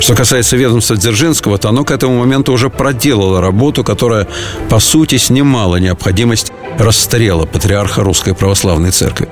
Что 0.00 0.16
касается 0.16 0.56
ведомства 0.56 0.96
Дзержинского, 0.96 1.56
то 1.56 1.68
оно 1.68 1.84
к 1.84 1.92
этому 1.92 2.18
моменту 2.18 2.52
уже 2.52 2.68
проделало 2.68 3.40
работу, 3.40 3.84
которая, 3.84 4.26
по 4.68 4.80
сути, 4.80 5.18
снимала 5.18 5.76
необходимость 5.76 6.50
расстрела 6.76 7.46
патриарха 7.46 8.02
Русской 8.02 8.34
Православной 8.34 8.90
Церкви. 8.90 9.28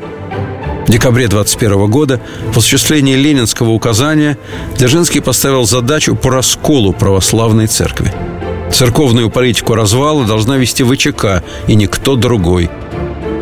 В 0.86 0.90
декабре 0.92 1.26
21 1.26 1.90
года 1.90 2.20
в 2.52 2.58
осуществлении 2.58 3.16
ленинского 3.16 3.70
указания 3.70 4.38
Дзержинский 4.78 5.20
поставил 5.20 5.64
задачу 5.64 6.14
по 6.14 6.30
расколу 6.30 6.92
православной 6.92 7.66
церкви– 7.66 8.12
Церковную 8.72 9.30
политику 9.30 9.74
развала 9.74 10.24
должна 10.24 10.56
вести 10.56 10.82
ВЧК 10.82 11.42
и 11.68 11.74
никто 11.74 12.16
другой. 12.16 12.70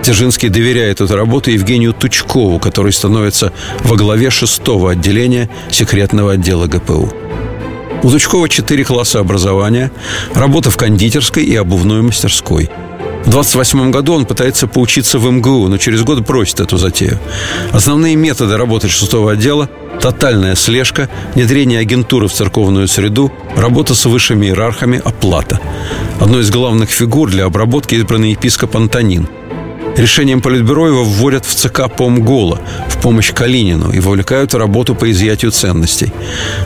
Дзержинский 0.03 0.49
доверяет 0.49 1.01
эту 1.01 1.17
работу 1.17 1.51
Евгению 1.51 1.93
Тучкову, 1.93 2.59
который 2.59 2.93
становится 2.93 3.53
во 3.85 3.97
главе 3.97 4.31
шестого 4.31 4.91
отделения 4.91 5.49
секретного 5.71 6.33
отдела 6.33 6.67
ГПУ. 6.67 7.13
У 8.03 8.11
Тучкова 8.11 8.49
четыре 8.49 8.85
класса 8.85 9.21
образования, 9.21 9.93
работа 10.35 10.71
в 10.71 10.77
кондитерской 10.77 11.45
и 11.45 11.55
обувной 11.55 12.03
мастерской– 12.03 12.69
в 13.25 13.31
28 13.31 13.91
году 13.91 14.15
он 14.15 14.27
пытается 14.27 14.67
поучиться 14.67 15.19
в 15.19 15.31
МГУ, 15.31 15.69
но 15.69 15.79
через 15.79 16.03
год 16.03 16.21
бросит 16.21 16.61
эту 16.61 16.77
затею. 16.77 17.19
Основные 17.73 18.17
методы 18.17 18.57
работы 18.57 18.89
шестого 18.89 19.33
отдела 19.33 19.69
тотальная 20.01 20.57
слежка, 20.57 21.09
внедрение 21.35 21.79
агентуры 21.79 22.27
в 22.27 22.33
церковную 22.33 22.89
среду, 22.89 23.33
работа 23.57 23.95
с 23.95 24.05
высшими 24.07 24.47
иерархами, 24.47 25.01
оплата. 25.05 25.61
Одной 26.21 26.43
из 26.43 26.51
главных 26.51 26.91
фигур 26.91 27.31
для 27.31 27.45
обработки 27.45 27.95
избранный 27.95 28.33
епископ 28.33 28.77
Антонин– 28.77 29.29
Решением 29.97 30.41
Политбюро 30.41 30.89
его 30.89 31.05
вводят 31.05 31.45
в 31.45 31.55
ЦК 31.55 31.83
Помгола 31.95 32.61
в 32.89 33.01
помощь 33.03 33.33
Калинину 33.33 33.93
и 33.93 34.01
вовлекают 34.01 34.55
в 34.55 34.57
работу 34.57 34.95
по 34.95 35.11
изъятию 35.11 35.51
ценностей. 35.51 36.13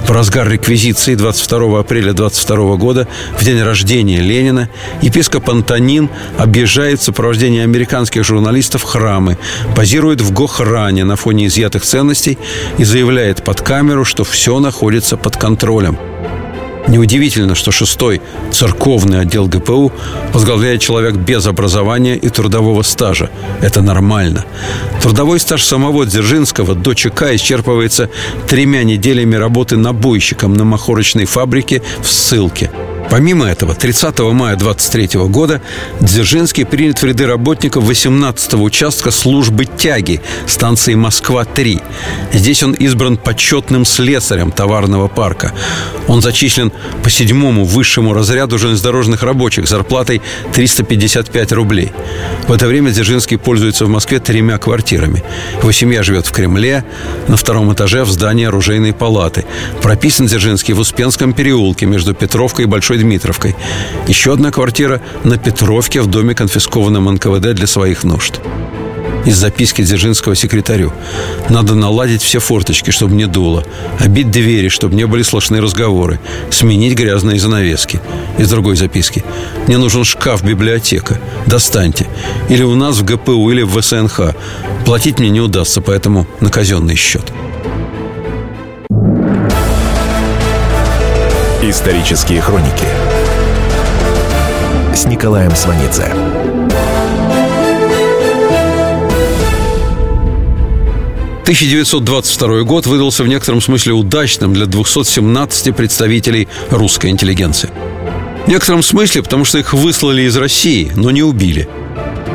В 0.07 0.11
разгар 0.12 0.49
реквизиции 0.49 1.17
22 1.17 1.81
апреля 1.81 2.12
22 2.12 2.77
года, 2.77 3.09
в 3.37 3.45
день 3.45 3.61
рождения 3.61 4.21
Ленина, 4.21 4.69
епископ 5.03 5.51
Антонин 5.51 6.09
объезжает 6.39 7.01
в 7.01 7.05
сопровождении 7.05 7.62
американских 7.62 8.25
журналистов 8.25 8.85
храмы, 8.85 9.39
позирует 9.75 10.21
в 10.21 10.33
Гохране 10.33 11.05
на 11.05 11.17
фоне 11.17 11.47
изъятых 11.47 11.85
ценностей 11.85 12.39
и 12.79 12.85
заявляет 12.85 13.43
под 13.43 13.61
камеру, 13.61 14.05
что 14.05 14.23
все 14.23 14.61
находится 14.61 15.17
под 15.17 15.37
контролем– 15.37 15.99
Неудивительно, 16.88 17.55
что 17.55 17.72
шестой 17.72 18.20
церковный 18.53 19.20
отдел 19.20 19.49
ГПУ 19.49 19.92
возглавляет 20.33 20.81
человек 20.81 21.14
без 21.14 21.46
образования 21.46 22.16
и 22.16 22.29
трудового 22.29 22.83
стажа. 22.83 23.31
Это 23.61 23.83
нормально. 23.83 24.44
Трудовой 25.03 25.40
стаж 25.40 25.64
самого 25.64 26.07
Дзержинского 26.07 26.75
до 26.75 26.94
ЧК 26.94 27.35
исчерпывается 27.35 28.09
тремя 28.49 28.85
неделями 28.85 29.35
работы 29.35 29.77
набойщиком 29.77 30.55
на 30.55 30.64
махорочной 30.64 31.25
фабрике 31.25 31.83
в 32.03 32.09
ссылке– 32.09 32.70
Помимо 33.11 33.47
этого, 33.47 33.75
30 33.75 34.19
мая 34.33 34.57
23 34.57 35.21
года 35.29 35.62
Дзержинский 36.01 36.66
принят 36.66 37.01
в 37.01 37.05
ряды 37.05 37.27
работников 37.27 37.88
18-го 37.88 38.62
участка 38.62 39.11
службы 39.11 39.64
тяги 39.64 40.21
станции 40.47 40.95
Москва-3. 40.95 41.83
Здесь 42.33 42.62
он 42.62 42.73
избран 42.73 43.16
почетным 43.16 43.85
слесарем 43.85 44.51
товарного 44.51 45.07
парка. 45.09 45.53
Он 46.09 46.21
зачислен 46.21 46.73
по 47.03 47.11
седьмому 47.11 47.64
высшему 47.64 48.12
разряду 48.12 48.59
железнодорожных 48.59 49.23
рабочих 49.23 49.69
зарплатой 49.69 50.21
355 50.53 51.53
рублей. 51.53 51.92
В 52.49 52.53
это 52.53 52.66
время 52.66 52.90
Дзержинский 52.90 53.38
пользуется 53.38 53.87
в 53.87 53.88
Москве 53.88 54.19
тремя 54.19 54.59
квартирами. 54.59 55.23
Его 55.61 55.73
семья 55.73 56.03
живет 56.03 56.27
в 56.27 56.33
Кремле, 56.33 56.85
на 57.29 57.37
втором 57.37 57.73
этаже 57.73 58.05
в 58.05 58.11
здании 58.11 58.47
оружейной 58.47 58.92
палаты. 58.92 59.45
Прописан 59.81 60.27
Дзержинский 60.27 60.75
в 60.75 60.81
Успенском 60.81 61.33
переулке 61.33 61.87
между 61.87 62.12
Петровкой 62.12 62.64
и 62.64 62.69
Большой 62.69 62.95
Дмитровкой. 62.98 63.54
Еще 64.06 64.32
одна 64.32 64.50
квартира 64.50 65.00
на 65.24 65.38
Петровке 65.38 66.00
в 66.00 66.06
доме, 66.06 66.35
конфискованном 66.35 67.12
НКВД 67.14 67.52
для 67.54 67.66
своих 67.66 68.04
нужд. 68.04 68.40
Из 69.26 69.37
записки 69.37 69.82
Дзержинского 69.82 70.37
секретарю. 70.37 70.92
Надо 71.48 71.74
наладить 71.74 72.22
все 72.22 72.38
форточки, 72.38 72.92
чтобы 72.92 73.16
не 73.16 73.26
дуло. 73.26 73.64
Обить 73.98 74.30
двери, 74.30 74.68
чтобы 74.68 74.94
не 74.94 75.04
были 75.04 75.22
слышны 75.22 75.61
разговоры. 75.61 76.20
Сменить 76.50 76.94
грязные 76.94 77.40
занавески. 77.40 78.00
Из 78.38 78.48
другой 78.48 78.76
записки. 78.76 79.24
Мне 79.66 79.78
нужен 79.78 80.04
шкаф-библиотека. 80.04 81.18
Достаньте. 81.46 82.06
Или 82.48 82.62
у 82.62 82.76
нас 82.76 82.98
в 82.98 83.04
ГПУ, 83.04 83.50
или 83.50 83.62
в 83.62 83.80
ВСНХ. 83.80 84.37
Платить 84.85 85.18
мне 85.18 85.30
не 85.30 85.40
удастся, 85.40 85.80
поэтому 85.80 86.28
на 86.38 86.50
казенный 86.50 86.94
счет. 86.94 87.32
Исторические 91.68 92.40
хроники 92.40 92.87
с 94.94 95.05
Николаем 95.05 95.50
Сванидзе. 95.57 96.14
«1922 101.44 102.62
год 102.62 102.87
выдался 102.87 103.24
в 103.24 103.26
некотором 103.26 103.61
смысле 103.61 103.94
удачным 103.94 104.55
для 104.55 104.66
217 104.66 105.74
представителей 105.74 106.46
русской 106.70 107.11
интеллигенции. 107.11 107.70
В 108.44 108.48
некотором 108.48 108.85
смысле, 108.85 109.24
потому 109.24 109.44
что 109.44 109.59
их 109.59 109.72
выслали 109.72 110.22
из 110.22 110.37
России, 110.37 110.92
но 110.94 111.11
не 111.11 111.24
убили– 111.24 111.68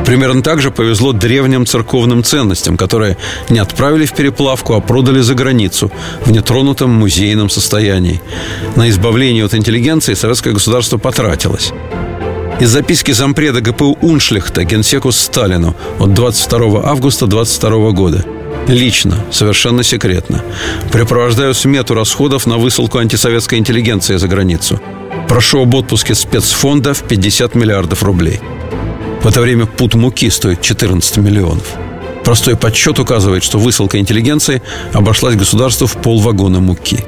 Примерно 0.06 0.42
так 0.42 0.62
же 0.62 0.72
повезло 0.72 1.14
древним 1.14 1.66
церковным 1.66 2.24
ценностям, 2.24 2.78
которые 2.78 3.18
не 3.50 3.60
отправили 3.60 4.06
в 4.06 4.14
переплавку, 4.14 4.74
а 4.74 4.82
продали 4.82 5.22
за 5.22 5.36
границу 5.36 5.92
в 6.26 6.32
нетронутом 6.32 6.92
музейном 6.92 7.50
состоянии. 7.50 8.22
На 8.76 8.90
избавление 8.90 9.46
от 9.46 9.54
интеллигенции 9.54 10.14
советское 10.14 10.54
государство 10.54 10.98
потратилось. 10.98 11.72
Из 12.60 12.70
записки 12.70 13.12
зампреда 13.12 13.62
ГПУ 13.62 13.98
Уншлихта 14.02 14.64
генсеку 14.64 15.12
Сталину 15.12 15.76
от 16.00 16.14
22 16.14 16.84
августа 16.84 17.26
22 17.26 17.92
года. 17.92 18.26
Лично, 18.68 19.26
совершенно 19.32 19.84
секретно. 19.84 20.44
Препровождаю 20.92 21.54
смету 21.54 21.96
расходов 21.96 22.46
на 22.46 22.58
высылку 22.58 23.00
антисоветской 23.00 23.58
интеллигенции 23.58 24.18
за 24.18 24.28
границу. 24.28 24.80
Прошу 25.28 25.64
об 25.64 25.74
отпуске 25.74 26.14
спецфонда 26.14 26.94
в 26.94 27.04
50 27.04 27.56
миллиардов 27.56 28.04
рублей. 28.04 28.40
В 29.22 29.28
это 29.28 29.42
время 29.42 29.68
пут 29.68 29.94
муки 29.94 30.30
стоит 30.30 30.62
14 30.62 31.18
миллионов. 31.18 31.64
Простой 32.24 32.56
подсчет 32.56 32.98
указывает, 33.00 33.44
что 33.44 33.60
высылка 33.60 34.00
интеллигенции 34.00 34.62
обошлась 34.94 35.36
государству 35.36 35.86
в 35.86 35.96
полвагона 35.98 36.60
муки. 36.60 37.06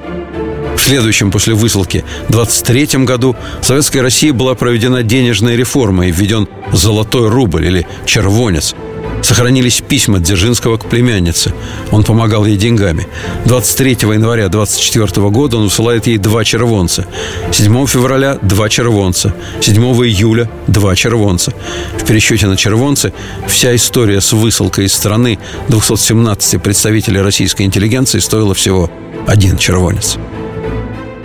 В 0.78 0.82
следующем 0.82 1.32
после 1.32 1.54
высылки 1.56 2.04
23 2.30 3.06
году 3.06 3.36
в 3.62 3.66
Советской 3.66 4.00
России 4.00 4.32
была 4.32 4.54
проведена 4.54 5.02
денежная 5.02 5.56
реформа 5.56 6.08
и 6.08 6.12
введен 6.12 6.48
золотой 6.72 7.30
рубль 7.30 7.66
или 7.66 7.88
червонец– 8.06 8.76
Сохранились 9.24 9.82
письма 9.82 10.20
Дзержинского 10.20 10.78
к 10.78 10.86
племяннице. 10.86 11.54
Он 11.92 12.04
помогал 12.04 12.46
ей 12.46 12.58
деньгами. 12.58 13.08
23 13.46 13.92
января 14.02 14.50
24 14.50 15.30
года 15.30 15.58
он 15.58 15.64
высылает 15.64 16.08
ей 16.08 16.18
два 16.18 16.44
червонца. 16.44 17.08
7 17.52 17.88
февраля– 17.88 18.38
два 18.42 18.68
червонца. 18.68 19.34
7 19.62 19.82
июля– 19.82 20.50
два 20.68 20.96
червонца. 20.96 21.54
В 21.98 22.06
пересчете 22.06 22.48
на 22.48 22.58
червонцы 22.58 23.14
вся 23.48 23.74
история 23.74 24.20
с 24.20 24.34
высылкой 24.34 24.86
из 24.86 24.94
страны 24.94 25.40
217 25.70 26.62
представителей 26.62 27.22
российской 27.22 27.64
интеллигенции 27.64 28.20
стоила 28.20 28.54
всего 28.54 28.92
один 29.26 29.58
червонец. 29.58 30.18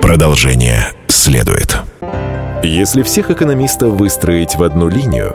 Продолжение 0.01 0.93
следует. 1.09 1.77
Если 2.63 3.03
всех 3.03 3.31
экономистов 3.31 3.93
выстроить 3.95 4.55
в 4.55 4.63
одну 4.63 4.89
линию, 4.89 5.35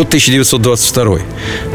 Год 0.00 0.08
1922. 0.08 1.18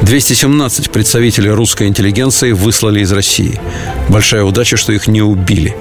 217 0.01 0.89
представителей 0.89 1.51
русской 1.51 1.87
интеллигенции 1.87 2.53
выслали 2.53 3.01
из 3.01 3.11
России. 3.11 3.61
Большая 4.09 4.43
удача, 4.43 4.77
что 4.77 4.93
их 4.93 5.05
не 5.05 5.21
убили. 5.21 5.77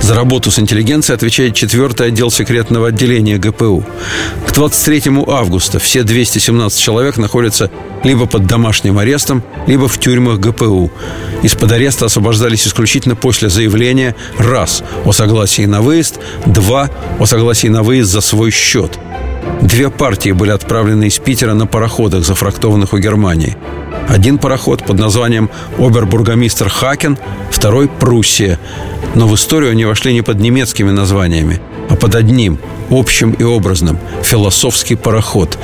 За 0.00 0.14
работу 0.14 0.52
с 0.52 0.60
интеллигенцией 0.60 1.16
отвечает 1.16 1.56
4 1.56 1.88
отдел 2.06 2.30
секретного 2.30 2.86
отделения 2.86 3.38
ГПУ. 3.38 3.84
К 4.46 4.52
23 4.52 5.02
августа 5.26 5.80
все 5.80 6.04
217 6.04 6.78
человек 6.78 7.16
находятся 7.16 7.72
либо 8.04 8.26
под 8.26 8.46
домашним 8.46 8.96
арестом, 8.96 9.42
либо 9.66 9.88
в 9.88 9.98
тюрьмах 9.98 10.38
ГПУ. 10.38 10.92
Из-под 11.42 11.72
ареста 11.72 12.06
освобождались 12.06 12.68
исключительно 12.68 13.16
после 13.16 13.48
заявления 13.48 14.14
раз 14.38 14.84
о 15.04 15.10
согласии 15.10 15.66
на 15.66 15.82
выезд, 15.82 16.20
два 16.46 16.88
о 17.18 17.26
согласии 17.26 17.66
на 17.66 17.82
выезд 17.82 18.12
за 18.12 18.20
свой 18.20 18.52
счет– 18.52 18.96
Две 19.62 19.90
партии 19.90 20.32
были 20.32 20.50
отправлены 20.50 21.06
из 21.06 21.18
Питера 21.18 21.54
на 21.54 21.66
пароходах, 21.66 22.24
зафрактованных 22.24 22.92
у 22.92 22.98
Германии. 22.98 23.56
Один 24.08 24.38
пароход 24.38 24.84
под 24.84 24.98
названием 24.98 25.50
«Обербургомистр 25.78 26.68
Хакен», 26.68 27.18
второй 27.50 27.88
«Пруссия». 27.88 28.58
Но 29.14 29.28
в 29.28 29.34
историю 29.34 29.72
они 29.72 29.84
вошли 29.84 30.12
не 30.12 30.22
под 30.22 30.40
немецкими 30.40 30.90
названиями, 30.90 31.60
а 31.90 31.96
под 31.96 32.14
одним, 32.14 32.58
общим 32.88 33.32
и 33.32 33.42
образным– 33.42 33.98
философский 34.22 34.94
пароход. 34.94 35.58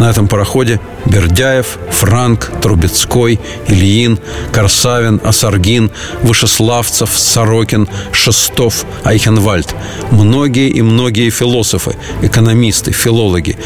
На 0.00 0.10
этом 0.10 0.26
пароходе 0.26 0.80
Бердяев, 1.04 1.78
Франк, 1.90 2.50
Трубецкой, 2.62 3.38
Ильин, 3.68 4.18
Корсавин, 4.52 5.20
Осаргин, 5.22 5.90
Вышеславцев, 6.22 7.10
Сорокин, 7.16 7.88
Шестов, 8.10 8.86
Айхенвальд. 9.04 9.74
Многие 10.10 10.70
и 10.70 10.80
многие 10.80 11.28
философы, 11.28 11.94
экономисты, 12.22 12.92
филологи. 12.92 13.58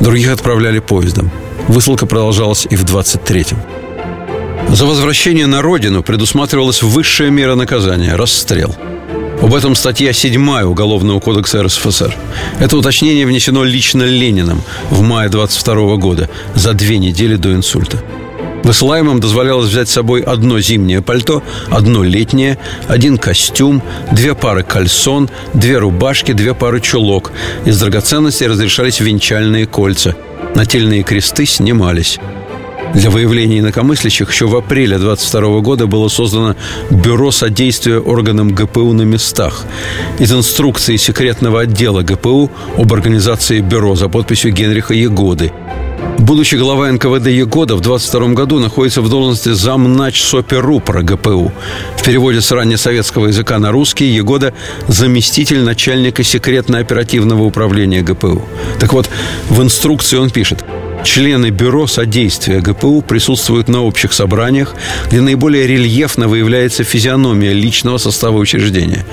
Других 0.00 0.30
отправляли 0.30 0.78
поездом. 0.78 1.30
Высылка 1.66 2.06
продолжалась 2.06 2.66
и 2.70 2.76
в 2.76 2.84
23-м. 2.84 3.58
За 4.74 4.86
возвращение 4.86 5.46
на 5.46 5.62
родину 5.62 6.04
предусматривалась 6.04 6.82
высшая 6.82 7.30
мера 7.30 7.56
наказания– 7.56 8.14
расстрел– 8.16 8.74
об 9.46 9.54
этом 9.54 9.76
статья 9.76 10.12
7 10.12 10.64
Уголовного 10.64 11.20
кодекса 11.20 11.62
РСФСР. 11.62 12.16
Это 12.58 12.76
уточнение 12.76 13.24
внесено 13.24 13.62
лично 13.62 14.02
Лениным 14.02 14.60
в 14.90 15.02
мае 15.02 15.28
22 15.28 15.96
года, 15.98 16.28
за 16.56 16.72
две 16.72 16.98
недели 16.98 17.36
до 17.36 17.52
инсульта. 17.54 18.02
Высылаемым 18.64 19.20
дозволялось 19.20 19.68
взять 19.68 19.88
с 19.88 19.92
собой 19.92 20.22
одно 20.22 20.58
зимнее 20.58 21.00
пальто, 21.00 21.44
одно 21.70 22.02
летнее, 22.02 22.58
один 22.88 23.18
костюм, 23.18 23.84
две 24.10 24.34
пары 24.34 24.64
кальсон, 24.64 25.30
две 25.54 25.78
рубашки, 25.78 26.32
две 26.32 26.52
пары 26.52 26.80
чулок. 26.80 27.30
Из 27.64 27.78
драгоценностей 27.78 28.48
разрешались 28.48 28.98
венчальные 28.98 29.66
кольца. 29.66 30.16
Нательные 30.56 31.04
кресты 31.04 31.46
снимались. 31.46 32.18
Для 32.94 33.10
выявления 33.10 33.58
инакомыслящих 33.58 34.30
еще 34.30 34.46
в 34.46 34.56
апреле 34.56 34.98
22 34.98 35.60
года 35.60 35.86
было 35.86 36.08
создано 36.08 36.56
Бюро 36.90 37.30
содействия 37.30 37.98
органам 37.98 38.54
ГПУ 38.54 38.92
на 38.92 39.02
местах. 39.02 39.64
Из 40.18 40.32
инструкции 40.32 40.96
секретного 40.96 41.62
отдела 41.62 42.02
ГПУ 42.02 42.50
об 42.76 42.92
организации 42.92 43.60
бюро 43.60 43.94
за 43.96 44.08
подписью 44.08 44.52
Генриха 44.52 44.94
Егоды– 44.94 45.52
Будущий 46.18 46.56
глава 46.56 46.90
НКВД 46.90 47.28
Егода 47.28 47.76
в 47.76 47.80
22 47.80 48.28
году 48.28 48.58
находится 48.58 49.00
в 49.02 49.08
должности 49.08 49.52
замнач 49.52 50.22
СОПЕРУПРа 50.22 51.02
ГПУ. 51.02 51.52
В 51.96 52.04
переводе 52.04 52.40
с 52.40 52.50
раннесоветского 52.50 53.28
языка 53.28 53.58
на 53.58 53.70
русский 53.70 54.06
Егода– 54.06 54.52
заместитель 54.88 55.60
начальника 55.60 56.22
секретно-оперативного 56.22 57.42
управления 57.44 58.02
ГПУ. 58.02 58.42
Так 58.80 58.92
вот, 58.92 59.08
в 59.50 59.62
инструкции 59.62 60.16
он 60.16 60.30
пишет– 60.30 60.64
Члены 61.06 61.50
Бюро 61.50 61.86
содействия 61.86 62.60
ГПУ 62.60 63.00
присутствуют 63.00 63.68
на 63.68 63.80
общих 63.82 64.12
собраниях, 64.12 64.74
где 65.06 65.20
наиболее 65.20 65.66
рельефно 65.66 66.26
выявляется 66.26 66.82
физиономия 66.82 67.52
личного 67.52 67.96
состава 67.96 68.36
учреждения. 68.36 69.06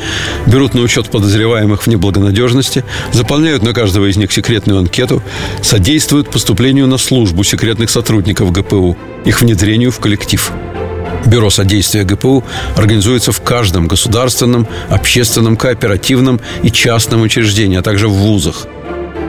Берут 0.47 0.73
на 0.73 0.81
учет 0.81 1.09
подозреваемых 1.11 1.83
в 1.83 1.87
неблагонадежности, 1.87 2.83
заполняют 3.13 3.61
на 3.61 3.73
каждого 3.73 4.09
из 4.09 4.17
них 4.17 4.31
секретную 4.33 4.79
анкету, 4.79 5.21
содействуют 5.61 6.31
поступлению 6.31 6.87
на 6.87 6.97
службу 6.97 7.43
секретных 7.43 7.91
сотрудников 7.91 8.51
ГПУ, 8.51 8.97
их 9.23 9.41
внедрению 9.41 9.91
в 9.91 9.99
коллектив. 9.99 10.51
Бюро 11.27 11.51
содействия 11.51 12.03
ГПУ 12.03 12.43
организуется 12.75 13.31
в 13.31 13.41
каждом 13.41 13.87
государственном, 13.87 14.67
общественном, 14.89 15.55
кооперативном 15.55 16.41
и 16.63 16.71
частном 16.71 17.21
учреждении, 17.21 17.77
а 17.77 17.83
также 17.83 18.07
в 18.07 18.13
вузах– 18.13 18.67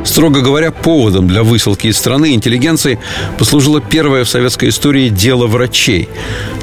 Строго 0.04 0.42
говоря, 0.42 0.70
поводом 0.70 1.26
для 1.26 1.42
высылки 1.42 1.86
из 1.86 1.96
страны 1.96 2.34
интеллигенции 2.34 2.98
послужило 3.38 3.80
первое 3.80 4.24
в 4.24 4.28
советской 4.28 4.68
истории 4.68 5.08
дело 5.08 5.46
врачей. 5.46 6.08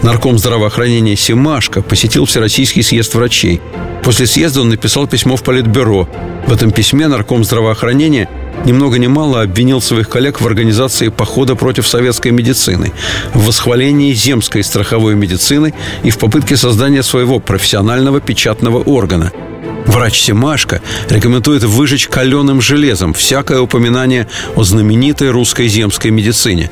Нарком 0.03 0.37
здравоохранения 0.37 1.15
Симашко 1.15 1.81
посетил 1.81 2.25
Всероссийский 2.25 2.83
съезд 2.83 3.15
врачей. 3.15 3.59
После 4.03 4.27
съезда 4.27 4.61
он 4.61 4.69
написал 4.69 5.07
письмо 5.07 5.35
в 5.35 5.43
Политбюро. 5.43 6.07
В 6.47 6.53
этом 6.53 6.71
письме 6.71 7.07
нарком 7.07 7.43
здравоохранения 7.43 8.29
ни 8.65 8.71
много 8.71 8.99
ни 8.99 9.07
мало 9.07 9.41
обвинил 9.41 9.81
своих 9.81 10.09
коллег 10.09 10.39
в 10.39 10.45
организации 10.45 11.09
похода 11.09 11.55
против 11.55 11.87
советской 11.87 12.31
медицины, 12.31 12.91
в 13.33 13.47
восхвалении 13.47 14.13
земской 14.13 14.63
страховой 14.63 15.15
медицины 15.15 15.73
и 16.03 16.09
в 16.09 16.17
попытке 16.17 16.57
создания 16.57 17.03
своего 17.03 17.39
профессионального 17.39 18.21
печатного 18.21 18.81
органа– 18.83 19.31
Врач 19.85 20.21
Семашко 20.21 20.81
рекомендует 21.09 21.63
выжечь 21.63 22.07
каленым 22.07 22.61
железом 22.61 23.13
всякое 23.13 23.59
упоминание 23.59 24.27
о 24.55 24.63
знаменитой 24.63 25.29
русской 25.31 25.67
земской 25.67 26.11
медицине. 26.11 26.71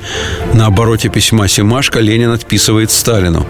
На 0.54 0.68
обороте 0.68 1.10
письма 1.10 1.48
Семашко 1.48 2.00
Ленин 2.00 2.32
отписывает 2.32 2.92
Сталину. 2.92 3.46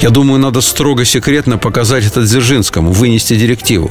«Я 0.00 0.10
думаю, 0.10 0.40
надо 0.40 0.60
строго 0.60 1.04
секретно 1.04 1.58
показать 1.58 2.06
это 2.06 2.22
Дзержинскому, 2.22 2.92
вынести 2.92 3.36
директиву. 3.36 3.90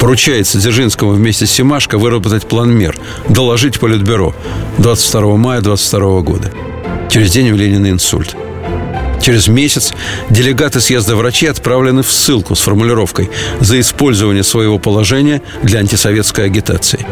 Поручается 0.00 0.58
Дзержинскому 0.58 1.12
вместе 1.12 1.46
с 1.46 1.50
Семашко 1.50 1.96
выработать 1.96 2.46
план 2.46 2.70
мер, 2.70 2.98
доложить 3.28 3.78
Политбюро 3.78 4.34
22 4.78 5.36
мая 5.36 5.60
22 5.60 6.20
года. 6.20 6.52
Через 7.10 7.30
день 7.30 7.50
у 7.50 7.56
Ленина 7.56 7.90
инсульт. 7.90 8.36
Через 9.22 9.46
месяц 9.46 9.92
делегаты 10.30 10.80
съезда 10.80 11.14
врачей 11.14 11.48
отправлены 11.48 12.02
в 12.02 12.10
ссылку 12.10 12.56
с 12.56 12.60
формулировкой 12.60 13.30
«за 13.60 13.78
использование 13.80 14.42
своего 14.42 14.78
положения 14.78 15.42
для 15.62 15.78
антисоветской 15.78 16.46
агитации». 16.46 17.06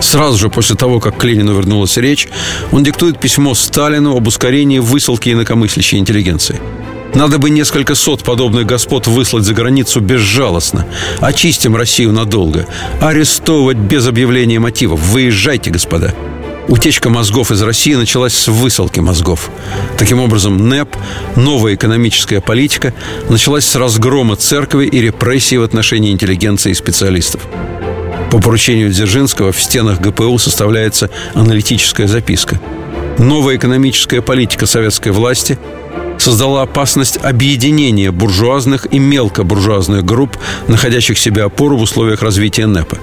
Сразу 0.00 0.38
же 0.38 0.48
после 0.48 0.76
того, 0.76 1.00
как 1.00 1.18
к 1.18 1.24
Ленину 1.24 1.54
вернулась 1.54 1.96
речь, 1.96 2.28
он 2.72 2.84
диктует 2.84 3.18
письмо 3.18 3.54
Сталину 3.54 4.16
об 4.16 4.28
ускорении 4.28 4.78
высылки 4.78 5.28
инакомыслящей 5.30 5.98
интеллигенции. 5.98 6.60
Надо 7.14 7.38
бы 7.38 7.50
несколько 7.50 7.96
сот 7.96 8.22
подобных 8.22 8.66
господ 8.66 9.08
выслать 9.08 9.44
за 9.44 9.52
границу 9.52 10.00
безжалостно. 10.00 10.86
Очистим 11.18 11.74
Россию 11.74 12.12
надолго. 12.12 12.66
Арестовывать 13.00 13.76
без 13.76 14.06
объявления 14.06 14.60
мотивов. 14.60 15.00
Выезжайте, 15.00 15.70
господа. 15.70 16.14
Утечка 16.70 17.10
мозгов 17.10 17.50
из 17.50 17.60
России 17.62 17.94
началась 17.94 18.32
с 18.32 18.46
высылки 18.46 19.00
мозгов. 19.00 19.50
Таким 19.98 20.20
образом, 20.20 20.68
НЭП, 20.68 20.96
новая 21.34 21.74
экономическая 21.74 22.40
политика, 22.40 22.94
началась 23.28 23.64
с 23.64 23.74
разгрома 23.74 24.36
церкви 24.36 24.86
и 24.86 25.00
репрессий 25.00 25.58
в 25.58 25.64
отношении 25.64 26.12
интеллигенции 26.12 26.70
и 26.70 26.74
специалистов. 26.74 27.40
По 28.30 28.38
поручению 28.38 28.90
Дзержинского 28.90 29.50
в 29.50 29.60
стенах 29.60 30.00
ГПУ 30.00 30.38
составляется 30.38 31.10
аналитическая 31.34 32.06
записка. 32.06 32.60
Новая 33.20 33.56
экономическая 33.56 34.22
политика 34.22 34.64
советской 34.64 35.12
власти 35.12 35.58
создала 36.18 36.62
опасность 36.62 37.18
объединения 37.18 38.10
буржуазных 38.10 38.86
и 38.90 38.98
мелкобуржуазных 38.98 40.02
групп, 40.06 40.38
находящих 40.68 41.18
себе 41.18 41.42
опору 41.42 41.76
в 41.76 41.82
условиях 41.82 42.22
развития 42.22 42.66
НЭПа. 42.66 42.96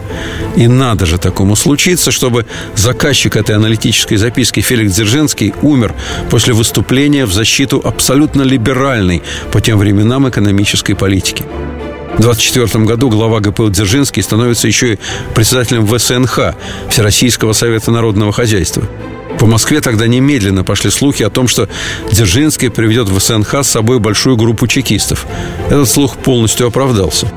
И 0.55 0.67
надо 0.67 1.05
же 1.05 1.19
такому 1.19 1.55
случиться, 1.55 2.09
чтобы 2.09 2.47
заказчик 2.75 3.35
этой 3.35 3.55
аналитической 3.55 4.15
записки 4.15 4.59
Феликс 4.59 4.95
Дзержинский 4.95 5.53
умер 5.61 5.93
после 6.31 6.55
выступления 6.55 7.27
в 7.27 7.33
защиту 7.33 7.79
абсолютно 7.83 8.41
либеральной 8.41 9.21
по 9.51 9.61
тем 9.61 9.77
временам 9.77 10.27
экономической 10.27 10.95
политики. 10.95 11.43
В 11.43 12.21
1924 12.21 12.85
году 12.85 13.09
глава 13.11 13.39
ГПУ 13.39 13.69
Дзержинский 13.69 14.23
становится 14.23 14.67
еще 14.67 14.93
и 14.93 14.99
председателем 15.35 15.85
ВСНХ 15.85 16.55
Всероссийского 16.89 17.53
совета 17.53 17.91
народного 17.91 18.31
хозяйства– 18.31 18.81
по 19.39 19.45
Москве 19.45 19.81
тогда 19.81 20.07
немедленно 20.07 20.63
пошли 20.63 20.89
слухи 20.89 21.23
о 21.23 21.29
том, 21.29 21.47
что 21.47 21.69
Дзержинский 22.11 22.69
приведет 22.69 23.09
в 23.09 23.19
СНХ 23.19 23.55
с 23.63 23.69
собой 23.69 23.99
большую 23.99 24.35
группу 24.35 24.67
чекистов. 24.67 25.25
Этот 25.67 25.89
слух 25.89 26.17
полностью 26.17 26.67
оправдался. 26.67 27.31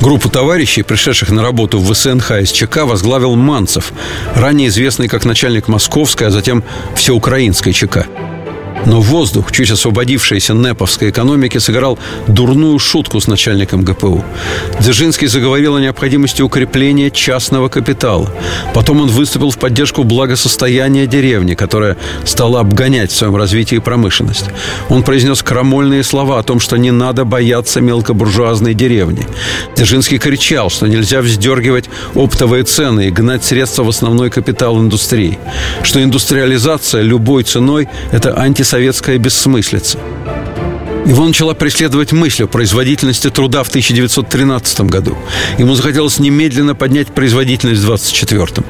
Группу 0.00 0.28
товарищей, 0.28 0.82
пришедших 0.82 1.30
на 1.30 1.42
работу 1.42 1.78
в 1.78 1.92
ВСНХ 1.92 2.32
из 2.42 2.50
ЧК, 2.50 2.84
возглавил 2.84 3.36
Манцев, 3.36 3.92
ранее 4.34 4.68
известный 4.68 5.08
как 5.08 5.24
начальник 5.24 5.68
Московской, 5.68 6.28
а 6.28 6.30
затем 6.30 6.62
Всеукраинской 6.94 7.72
ЧК. 7.72 8.06
Но 8.86 9.00
воздух, 9.00 9.50
чуть 9.52 9.70
освободившийся 9.70 10.54
неповской 10.54 11.10
экономики, 11.10 11.58
сыграл 11.58 11.98
дурную 12.26 12.78
шутку 12.78 13.20
с 13.20 13.26
начальником 13.26 13.82
ГПУ. 13.82 14.24
Дзержинский 14.80 15.26
заговорил 15.26 15.76
о 15.76 15.80
необходимости 15.80 16.42
укрепления 16.42 17.10
частного 17.10 17.68
капитала. 17.68 18.30
Потом 18.74 19.00
он 19.00 19.08
выступил 19.08 19.50
в 19.50 19.58
поддержку 19.58 20.04
благосостояния 20.04 21.06
деревни, 21.06 21.54
которая 21.54 21.96
стала 22.24 22.60
обгонять 22.60 23.10
в 23.10 23.16
своем 23.16 23.36
развитии 23.36 23.78
промышленность. 23.78 24.46
Он 24.88 25.02
произнес 25.02 25.42
крамольные 25.42 26.02
слова 26.02 26.38
о 26.38 26.42
том, 26.42 26.60
что 26.60 26.76
не 26.76 26.90
надо 26.90 27.24
бояться 27.24 27.80
мелкобуржуазной 27.80 28.74
деревни. 28.74 29.26
Дзержинский 29.76 30.18
кричал, 30.18 30.70
что 30.70 30.86
нельзя 30.86 31.22
вздергивать 31.22 31.88
оптовые 32.14 32.64
цены 32.64 33.08
и 33.08 33.10
гнать 33.10 33.44
средства 33.44 33.84
в 33.84 33.88
основной 33.88 34.30
капитал 34.30 34.78
индустрии, 34.78 35.38
что 35.82 36.02
индустриализация 36.02 37.02
любой 37.02 37.44
ценой– 37.44 37.88
это 38.12 38.38
антисоветская 38.38 38.73
советская 38.74 39.18
бессмыслица. 39.18 40.00
Его 41.06 41.24
начала 41.24 41.54
преследовать 41.54 42.10
мысль 42.10 42.42
о 42.42 42.46
производительности 42.48 43.30
труда 43.30 43.62
в 43.62 43.68
1913 43.68 44.80
году. 44.80 45.16
Ему 45.58 45.76
захотелось 45.76 46.18
немедленно 46.18 46.74
поднять 46.74 47.06
производительность 47.06 47.82
в 47.82 47.84
1924 47.84 48.66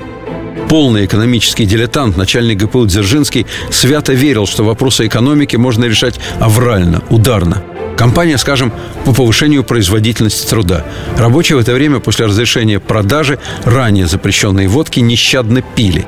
Полный 0.69 1.07
экономический 1.07 1.65
дилетант, 1.65 2.19
начальник 2.19 2.59
ГПУ 2.59 2.85
Дзержинский, 2.85 3.47
свято 3.71 4.13
верил, 4.13 4.47
что 4.47 4.63
вопросы 4.63 5.07
экономики 5.07 5.57
можно 5.57 5.87
решать 5.87 6.21
аврально, 6.39 7.03
ударно. 7.09 7.63
Компания, 7.97 8.37
скажем, 8.37 8.75
по 9.07 9.15
повышению 9.15 9.65
производительности 9.65 10.47
труда. 10.47 10.85
Рабочие 11.17 11.57
в 11.57 11.61
это 11.61 11.73
время 11.73 12.01
после 12.01 12.27
разрешения 12.27 12.79
продажи 12.79 13.39
ранее 13.65 14.07
запрещенной 14.07 14.67
водки 14.67 15.01
нещадно 15.01 15.63
пили. 15.63 16.07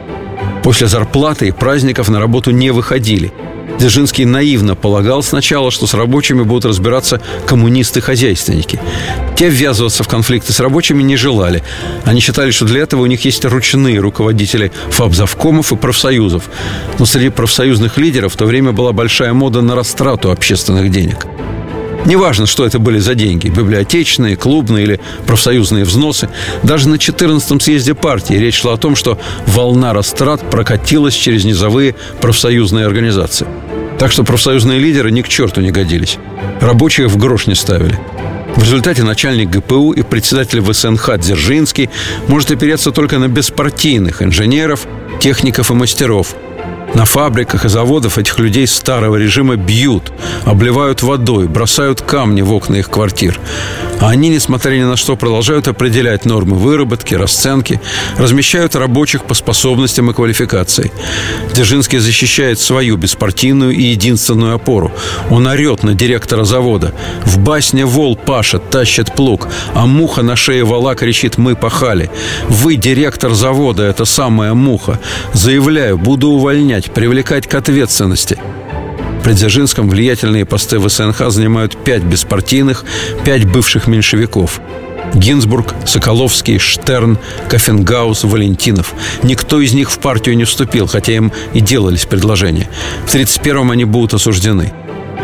После 0.63 0.87
зарплаты 0.87 1.49
и 1.49 1.51
праздников 1.51 2.11
на 2.11 2.21
работу 2.21 2.51
не 2.51 2.71
выходили– 2.73 3.33
Дзержинский 3.79 4.25
наивно 4.25 4.75
полагал 4.75 5.23
сначала, 5.23 5.71
что 5.71 5.87
с 5.87 5.95
рабочими 5.95 6.43
будут 6.43 6.65
разбираться 6.65 7.21
коммунисты-хозяйственники. 7.47 8.81
Те 9.37 9.49
ввязываться 9.49 10.03
в 10.03 10.09
конфликты 10.09 10.53
с 10.53 10.61
рабочими 10.61 11.03
не 11.03 11.17
желали. 11.17 11.63
Они 12.05 12.21
считали, 12.21 12.51
что 12.51 12.65
для 12.65 12.83
этого 12.83 13.03
у 13.03 13.07
них 13.07 13.25
есть 13.25 13.45
ручные 13.45 13.99
руководители 13.99 14.73
фабзавкомов 14.91 15.73
и 15.73 15.77
профсоюзов. 15.77 16.45
Но 16.99 17.07
среди 17.07 17.29
профсоюзных 17.29 17.99
лидеров 17.99 18.35
в 18.35 18.37
то 18.37 18.47
время 18.47 18.73
была 18.73 18.93
большая 18.93 19.33
мода 19.33 19.61
на 19.61 19.75
растрату 19.75 20.31
общественных 20.31 20.91
денег. 20.91 21.27
Неважно, 22.07 22.47
что 22.47 22.65
это 22.65 22.79
были 22.79 23.01
за 23.01 23.17
деньги– 23.17 23.49
библиотечные, 23.57 24.37
клубные 24.37 24.85
или 24.85 25.01
профсоюзные 25.27 25.85
взносы. 25.85 26.29
Даже 26.63 26.89
на 26.89 26.95
14-м 26.95 27.59
съезде 27.59 27.95
партии 27.95 28.35
речь 28.35 28.61
шла 28.61 28.75
о 28.75 28.77
том, 28.77 28.95
что 28.95 29.19
волна 29.49 29.93
растрат 29.93 30.49
прокатилась 30.49 31.15
через 31.15 31.45
низовые 31.45 31.97
профсоюзные 32.21 32.87
организации. 32.87 33.49
Так 33.99 34.13
что 34.13 34.23
профсоюзные 34.23 34.79
лидеры 34.79 35.11
ни 35.11 35.23
к 35.23 35.29
черту 35.29 35.61
не 35.61 35.73
годились. 35.73 36.19
Рабочих 36.61 37.09
в 37.09 37.17
грош 37.17 37.49
не 37.49 37.57
ставили. 37.57 37.99
В 38.55 38.63
результате 38.63 39.03
начальник 39.03 39.51
ГПУ 39.51 39.91
и 39.91 40.03
председатель 40.03 40.61
ВСНХ 40.61 41.19
Дзержинский 41.19 41.91
может 42.29 42.53
опереться 42.53 42.93
только 42.93 43.19
на 43.19 43.27
беспартийных 43.27 44.23
инженеров, 44.23 44.87
техников 45.21 45.73
и 45.73 45.75
мастеров– 45.75 46.37
на 46.97 47.05
фабриках 47.05 47.67
и 47.67 47.69
заводах 47.69 48.17
этих 48.17 48.39
людей 48.39 48.67
старого 48.67 49.17
режима 49.17 49.57
бьют, 49.57 50.13
обливают 50.47 51.03
водой, 51.03 51.47
бросают 51.47 52.01
камни 52.01 52.41
в 52.41 52.51
окна 52.55 52.77
их 52.77 52.89
квартир. 52.89 53.39
А 54.01 54.09
они, 54.11 54.31
несмотря 54.31 54.75
ни 54.77 54.83
на 54.83 54.97
что, 54.97 55.15
продолжают 55.15 55.69
определять 55.69 56.25
нормы 56.25 56.57
выработки, 56.57 57.15
расценки, 57.15 57.81
размещают 58.17 58.77
рабочих 58.77 59.25
по 59.25 59.35
способностям 59.35 60.11
и 60.11 60.15
квалификации. 60.15 60.91
Дзержинский 61.53 61.99
защищает 61.99 62.59
свою 62.61 62.97
беспартийную 62.97 63.73
и 63.73 63.83
единственную 63.83 64.55
опору. 64.55 64.91
Он 65.31 65.47
орет 65.47 65.83
на 65.83 65.93
директора 65.95 66.45
завода. 66.45 66.95
В 67.27 67.39
басне 67.39 67.85
вол 67.85 68.17
пашет, 68.17 68.71
тащит 68.71 69.15
плуг, 69.15 69.49
а 69.75 69.85
муха 69.85 70.23
на 70.23 70.35
шее 70.35 70.65
вала 70.65 70.95
кричит 70.95 71.37
«Мы 71.37 71.57
пахали». 71.57 72.11
Вы 72.49 72.77
директор 72.77 73.35
завода, 73.35 73.83
это 73.83 74.07
самая 74.07 74.55
муха. 74.55 74.99
Заявляю, 75.35 75.99
буду 75.99 76.29
увольнять 76.29 76.86
обвинять, 76.87 76.91
привлекать 76.95 77.47
к 77.47 77.55
ответственности. 77.55 78.39
При 79.25 79.33
Дзержинском 79.33 79.89
влиятельные 79.89 80.45
посты 80.45 80.79
в 80.79 80.89
СНХ 80.89 81.31
занимают 81.31 81.77
пять 81.77 82.03
беспартийных, 82.03 82.85
пять 83.25 83.45
бывших 83.45 83.89
меньшевиков. 83.89 84.61
Гинзбург, 85.15 85.75
Соколовский, 85.87 86.59
Штерн, 86.59 87.19
Кафенгаус, 87.49 88.25
Валентинов. 88.25 88.95
Никто 89.23 89.61
из 89.61 89.73
них 89.73 89.91
в 89.91 89.99
партию 89.99 90.37
не 90.37 90.45
вступил, 90.45 90.87
хотя 90.87 91.13
им 91.13 91.33
и 91.55 91.61
делались 91.61 92.07
предложения. 92.07 92.69
В 93.07 93.15
31-м 93.15 93.71
они 93.71 93.85
будут 93.85 94.15
осуждены. 94.15 94.73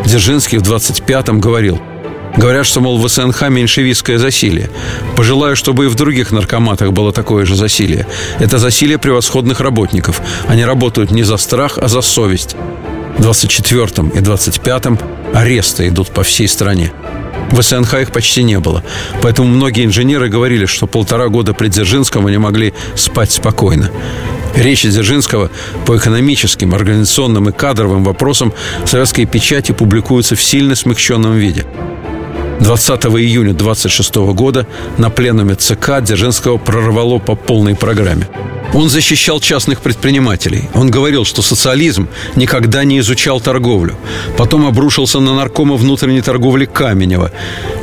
Дзержинский 0.04 0.58
в 0.58 0.62
25-м 0.62 1.40
говорил– 1.40 1.80
Говорят, 2.36 2.66
что, 2.66 2.80
мол, 2.80 2.98
в 2.98 3.08
СНХ 3.08 3.48
меньшевистское 3.50 4.18
засилие. 4.18 4.70
Пожелаю, 5.16 5.54
чтобы 5.54 5.84
и 5.84 5.88
в 5.88 5.94
других 5.94 6.32
наркоматах 6.32 6.92
было 6.92 7.12
такое 7.12 7.44
же 7.44 7.56
засилие. 7.56 8.06
Это 8.38 8.58
засилие 8.58 8.98
превосходных 8.98 9.60
работников. 9.60 10.22
Они 10.48 10.64
работают 10.64 11.10
не 11.10 11.24
за 11.24 11.36
страх, 11.36 11.78
а 11.78 11.88
за 11.88 12.00
совесть. 12.00 12.56
В 13.18 13.22
24-м 13.22 14.08
и 14.08 14.18
25-м 14.18 14.98
аресты 15.34 15.88
идут 15.88 16.08
по 16.10 16.22
всей 16.22 16.48
стране. 16.48 16.92
В 17.50 17.60
СНХ 17.60 17.94
их 17.94 18.12
почти 18.12 18.42
не 18.42 18.58
было. 18.58 18.82
Поэтому 19.20 19.48
многие 19.48 19.84
инженеры 19.84 20.30
говорили, 20.30 20.64
что 20.64 20.86
полтора 20.86 21.28
года 21.28 21.52
при 21.52 21.68
Дзержинском 21.68 22.26
они 22.26 22.38
могли 22.38 22.72
спать 22.96 23.30
спокойно. 23.30 23.90
Речи 24.54 24.88
Дзержинского 24.88 25.50
по 25.84 25.98
экономическим, 25.98 26.74
организационным 26.74 27.50
и 27.50 27.52
кадровым 27.52 28.04
вопросам 28.04 28.54
в 28.84 28.88
советской 28.88 29.26
печати 29.26 29.72
публикуются 29.72 30.34
в 30.34 30.42
сильно 30.42 30.74
смягченном 30.74 31.36
виде– 31.36 31.66
20 32.62 33.06
июня 33.06 33.54
26 33.54 34.14
года 34.34 34.66
на 34.96 35.10
пленуме 35.10 35.56
ЦК 35.56 36.00
Дзержинского 36.00 36.58
прорвало 36.58 37.18
по 37.18 37.34
полной 37.34 37.74
программе. 37.74 38.28
Он 38.72 38.88
защищал 38.88 39.40
частных 39.40 39.80
предпринимателей. 39.80 40.70
Он 40.72 40.88
говорил, 40.88 41.24
что 41.24 41.42
социализм 41.42 42.08
никогда 42.36 42.84
не 42.84 43.00
изучал 43.00 43.40
торговлю. 43.40 43.96
Потом 44.38 44.64
обрушился 44.64 45.18
на 45.18 45.34
наркома 45.34 45.74
внутренней 45.74 46.22
торговли 46.22 46.64
Каменева. 46.64 47.32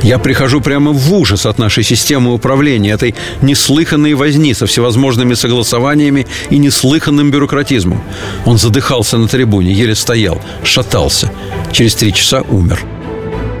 Я 0.02 0.18
прихожу 0.18 0.62
прямо 0.62 0.92
в 0.92 1.12
ужас 1.12 1.44
от 1.44 1.58
нашей 1.58 1.84
системы 1.84 2.32
управления, 2.32 2.92
этой 2.92 3.14
неслыханной 3.42 4.14
возни 4.14 4.54
со 4.54 4.66
всевозможными 4.66 5.34
согласованиями 5.34 6.26
и 6.48 6.56
неслыханным 6.56 7.30
бюрократизмом. 7.30 8.02
Он 8.46 8.56
задыхался 8.58 9.18
на 9.18 9.28
трибуне, 9.28 9.72
еле 9.72 9.94
стоял, 9.94 10.40
шатался. 10.64 11.30
Через 11.70 11.94
три 11.94 12.14
часа 12.14 12.40
умер. 12.48 12.80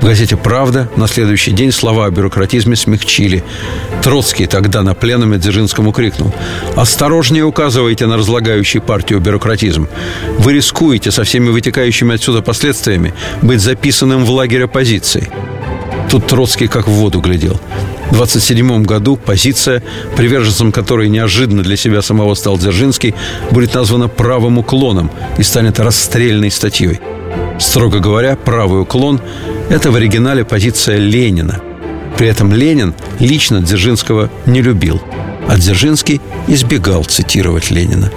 В 0.00 0.04
газете 0.06 0.34
«Правда» 0.34 0.88
на 0.96 1.06
следующий 1.06 1.50
день 1.52 1.70
слова 1.70 2.06
о 2.06 2.10
бюрократизме 2.10 2.74
смягчили. 2.74 3.44
Троцкий 4.02 4.46
тогда 4.46 4.82
на 4.82 4.94
пленуме 4.94 5.36
Дзержинскому 5.36 5.92
крикнул 5.92 6.32
«Осторожнее 6.74 7.44
указывайте 7.44 8.06
на 8.06 8.16
разлагающий 8.16 8.80
партию 8.80 9.20
бюрократизм. 9.20 9.88
Вы 10.38 10.54
рискуете 10.54 11.10
со 11.10 11.24
всеми 11.24 11.50
вытекающими 11.50 12.14
отсюда 12.14 12.40
последствиями 12.40 13.12
быть 13.42 13.60
записанным 13.60 14.24
в 14.24 14.30
лагерь 14.30 14.64
оппозиции». 14.64 15.28
Тут 16.10 16.26
Троцкий 16.26 16.66
как 16.66 16.88
в 16.88 16.92
воду 16.92 17.20
глядел. 17.20 17.60
В 18.10 18.14
27 18.14 18.82
году 18.84 19.16
позиция, 19.16 19.82
приверженцем 20.16 20.72
которой 20.72 21.10
неожиданно 21.10 21.62
для 21.62 21.76
себя 21.76 22.00
самого 22.00 22.34
стал 22.34 22.56
Дзержинский, 22.56 23.14
будет 23.50 23.74
названа 23.74 24.08
правым 24.08 24.58
уклоном 24.58 25.10
и 25.36 25.42
станет 25.42 25.78
расстрельной 25.78 26.50
статьей. 26.50 27.00
Строго 27.60 28.00
говоря, 28.00 28.36
правый 28.36 28.80
уклон– 28.80 29.20
это 29.70 29.90
в 29.90 29.94
оригинале 29.94 30.44
позиция 30.44 30.96
Ленина. 30.96 31.60
При 32.16 32.26
этом 32.26 32.52
Ленин 32.52 32.94
лично 33.18 33.60
Дзержинского 33.60 34.30
не 34.46 34.62
любил, 34.62 35.00
а 35.46 35.56
Дзержинский 35.56 36.20
избегал 36.48 37.04
цитировать 37.04 37.70
Ленина. 37.70 38.10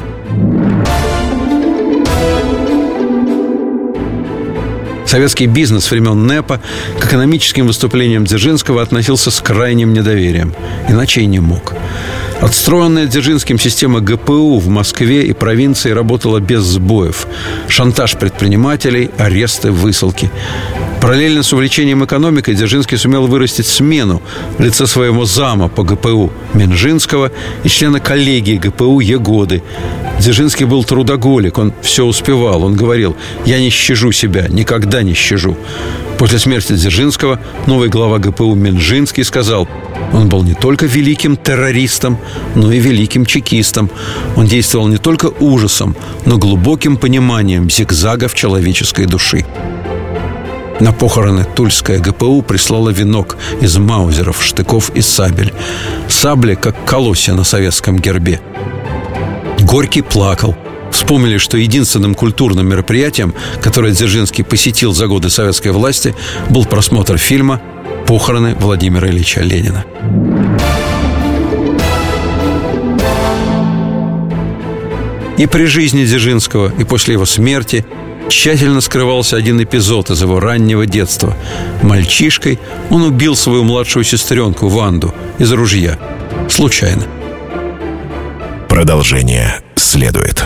Советский 5.14 5.45
бизнес 5.45 5.91
времен 5.91 6.26
НЭПа 6.26 6.59
к 6.99 7.05
экономическим 7.05 7.68
выступлениям 7.68 8.24
Дзержинского 8.24 8.82
относился 8.82 9.30
с 9.30 9.41
крайним 9.41 9.93
недоверием. 9.93 10.55
Иначе 10.89 11.22
и 11.22 11.28
не 11.28 11.39
мог. 11.39 11.76
Отстроенная 12.41 13.05
Дзержинским 13.05 13.59
система 13.59 13.99
ГПУ 13.99 14.57
в 14.57 14.70
Москве 14.70 15.22
и 15.22 15.34
провинции 15.34 15.91
работала 15.91 16.39
без 16.39 16.64
сбоев. 16.64 17.28
Шантаж 17.68 18.18
предпринимателей, 18.18 19.11
аресты, 19.20 19.70
высылки. 19.70 20.32
Параллельно 21.04 21.43
с 21.43 21.51
увлечением 21.51 22.06
экономикой 22.06 22.56
Дзержинский 22.56 22.97
сумел 22.97 23.28
вырастить 23.28 23.68
смену 23.68 24.22
в 24.58 24.64
лице 24.64 24.88
своего 24.88 25.26
зама 25.26 25.68
по 25.68 25.84
ГПУ 25.84 26.32
Минжинского 26.54 27.30
и 27.66 27.68
члена 27.68 27.99
коллегии 27.99 28.56
ГПУ 28.56 29.01
Егоды. 29.01 29.64
Дзержинский 30.20 30.66
был 30.66 30.86
трудоголик, 30.86 31.58
он 31.58 31.74
все 31.82 32.06
успевал. 32.06 32.64
Он 32.64 32.78
говорил, 32.78 33.18
я 33.45 33.60
не 33.60 33.70
щажу 33.70 34.14
себя, 34.14 34.47
никогда 34.47 35.04
не 35.04 35.14
щажу. 35.14 35.58
После 36.18 36.39
смерти 36.39 36.72
Дзержинского 36.72 37.38
новый 37.68 37.89
глава 37.89 38.18
ГПУ 38.20 38.56
Минжинский 38.56 39.26
сказал, 39.26 39.68
он 40.14 40.30
был 40.30 40.43
не 40.43 40.54
только 40.54 40.86
великим 40.86 41.36
террористом, 41.36 42.18
но 42.56 42.72
и 42.72 42.80
великим 42.80 43.26
чекистом. 43.26 43.89
Он 44.38 44.45
действовал 44.45 44.88
не 44.88 44.99
только 44.99 45.26
ужасом, 45.26 45.97
но 46.26 46.38
глубоким 46.38 46.95
пониманием 46.95 47.70
зигзагов 47.70 48.34
человеческой 48.36 49.06
души. 49.06 49.45
На 50.84 50.92
похороны 50.92 51.46
Тульская 51.46 51.98
ГПУ 51.98 52.42
прислала 52.42 52.90
венок 52.90 53.38
из 53.62 53.78
маузеров, 53.78 54.44
штыков 54.44 54.90
и 54.94 55.00
сабель. 55.00 55.54
Сабли, 56.10 56.56
как 56.56 56.76
колосья 56.84 57.34
на 57.34 57.46
советском 57.46 58.00
гербе. 58.00 58.42
Горький 59.62 60.02
плакал. 60.02 60.58
Вспомнили, 60.92 61.38
что 61.38 61.58
единственным 61.58 62.16
культурным 62.16 62.68
мероприятием, 62.68 63.34
которое 63.62 63.94
Дзержинский 63.94 64.44
посетил 64.44 64.94
за 64.94 65.08
годы 65.08 65.30
советской 65.30 65.70
власти, 65.70 66.14
был 66.50 66.66
просмотр 66.66 67.18
фильма 67.18 67.62
«Похороны 68.06 68.54
Владимира 68.56 69.08
Ильича 69.08 69.40
Ленина». 69.40 69.86
И 75.38 75.46
при 75.48 75.64
жизни 75.64 76.04
Дзержинского, 76.04 76.74
и 76.78 76.84
после 76.84 77.14
его 77.14 77.26
смерти 77.26 77.86
тщательно 78.30 78.82
скрывался 78.82 79.38
один 79.38 79.62
эпизод 79.62 80.10
из 80.10 80.22
его 80.22 80.40
раннего 80.40 80.86
детства. 80.86 81.36
Мальчишкой 81.82 82.60
он 82.90 83.04
убил 83.04 83.36
свою 83.36 83.64
младшую 83.64 84.04
сестренку 84.04 84.68
Ванду 84.68 85.14
из 85.40 85.52
ружья. 85.52 86.00
Случайно. 86.50 87.04
Продолжение 88.68 89.62
следует. 89.76 90.46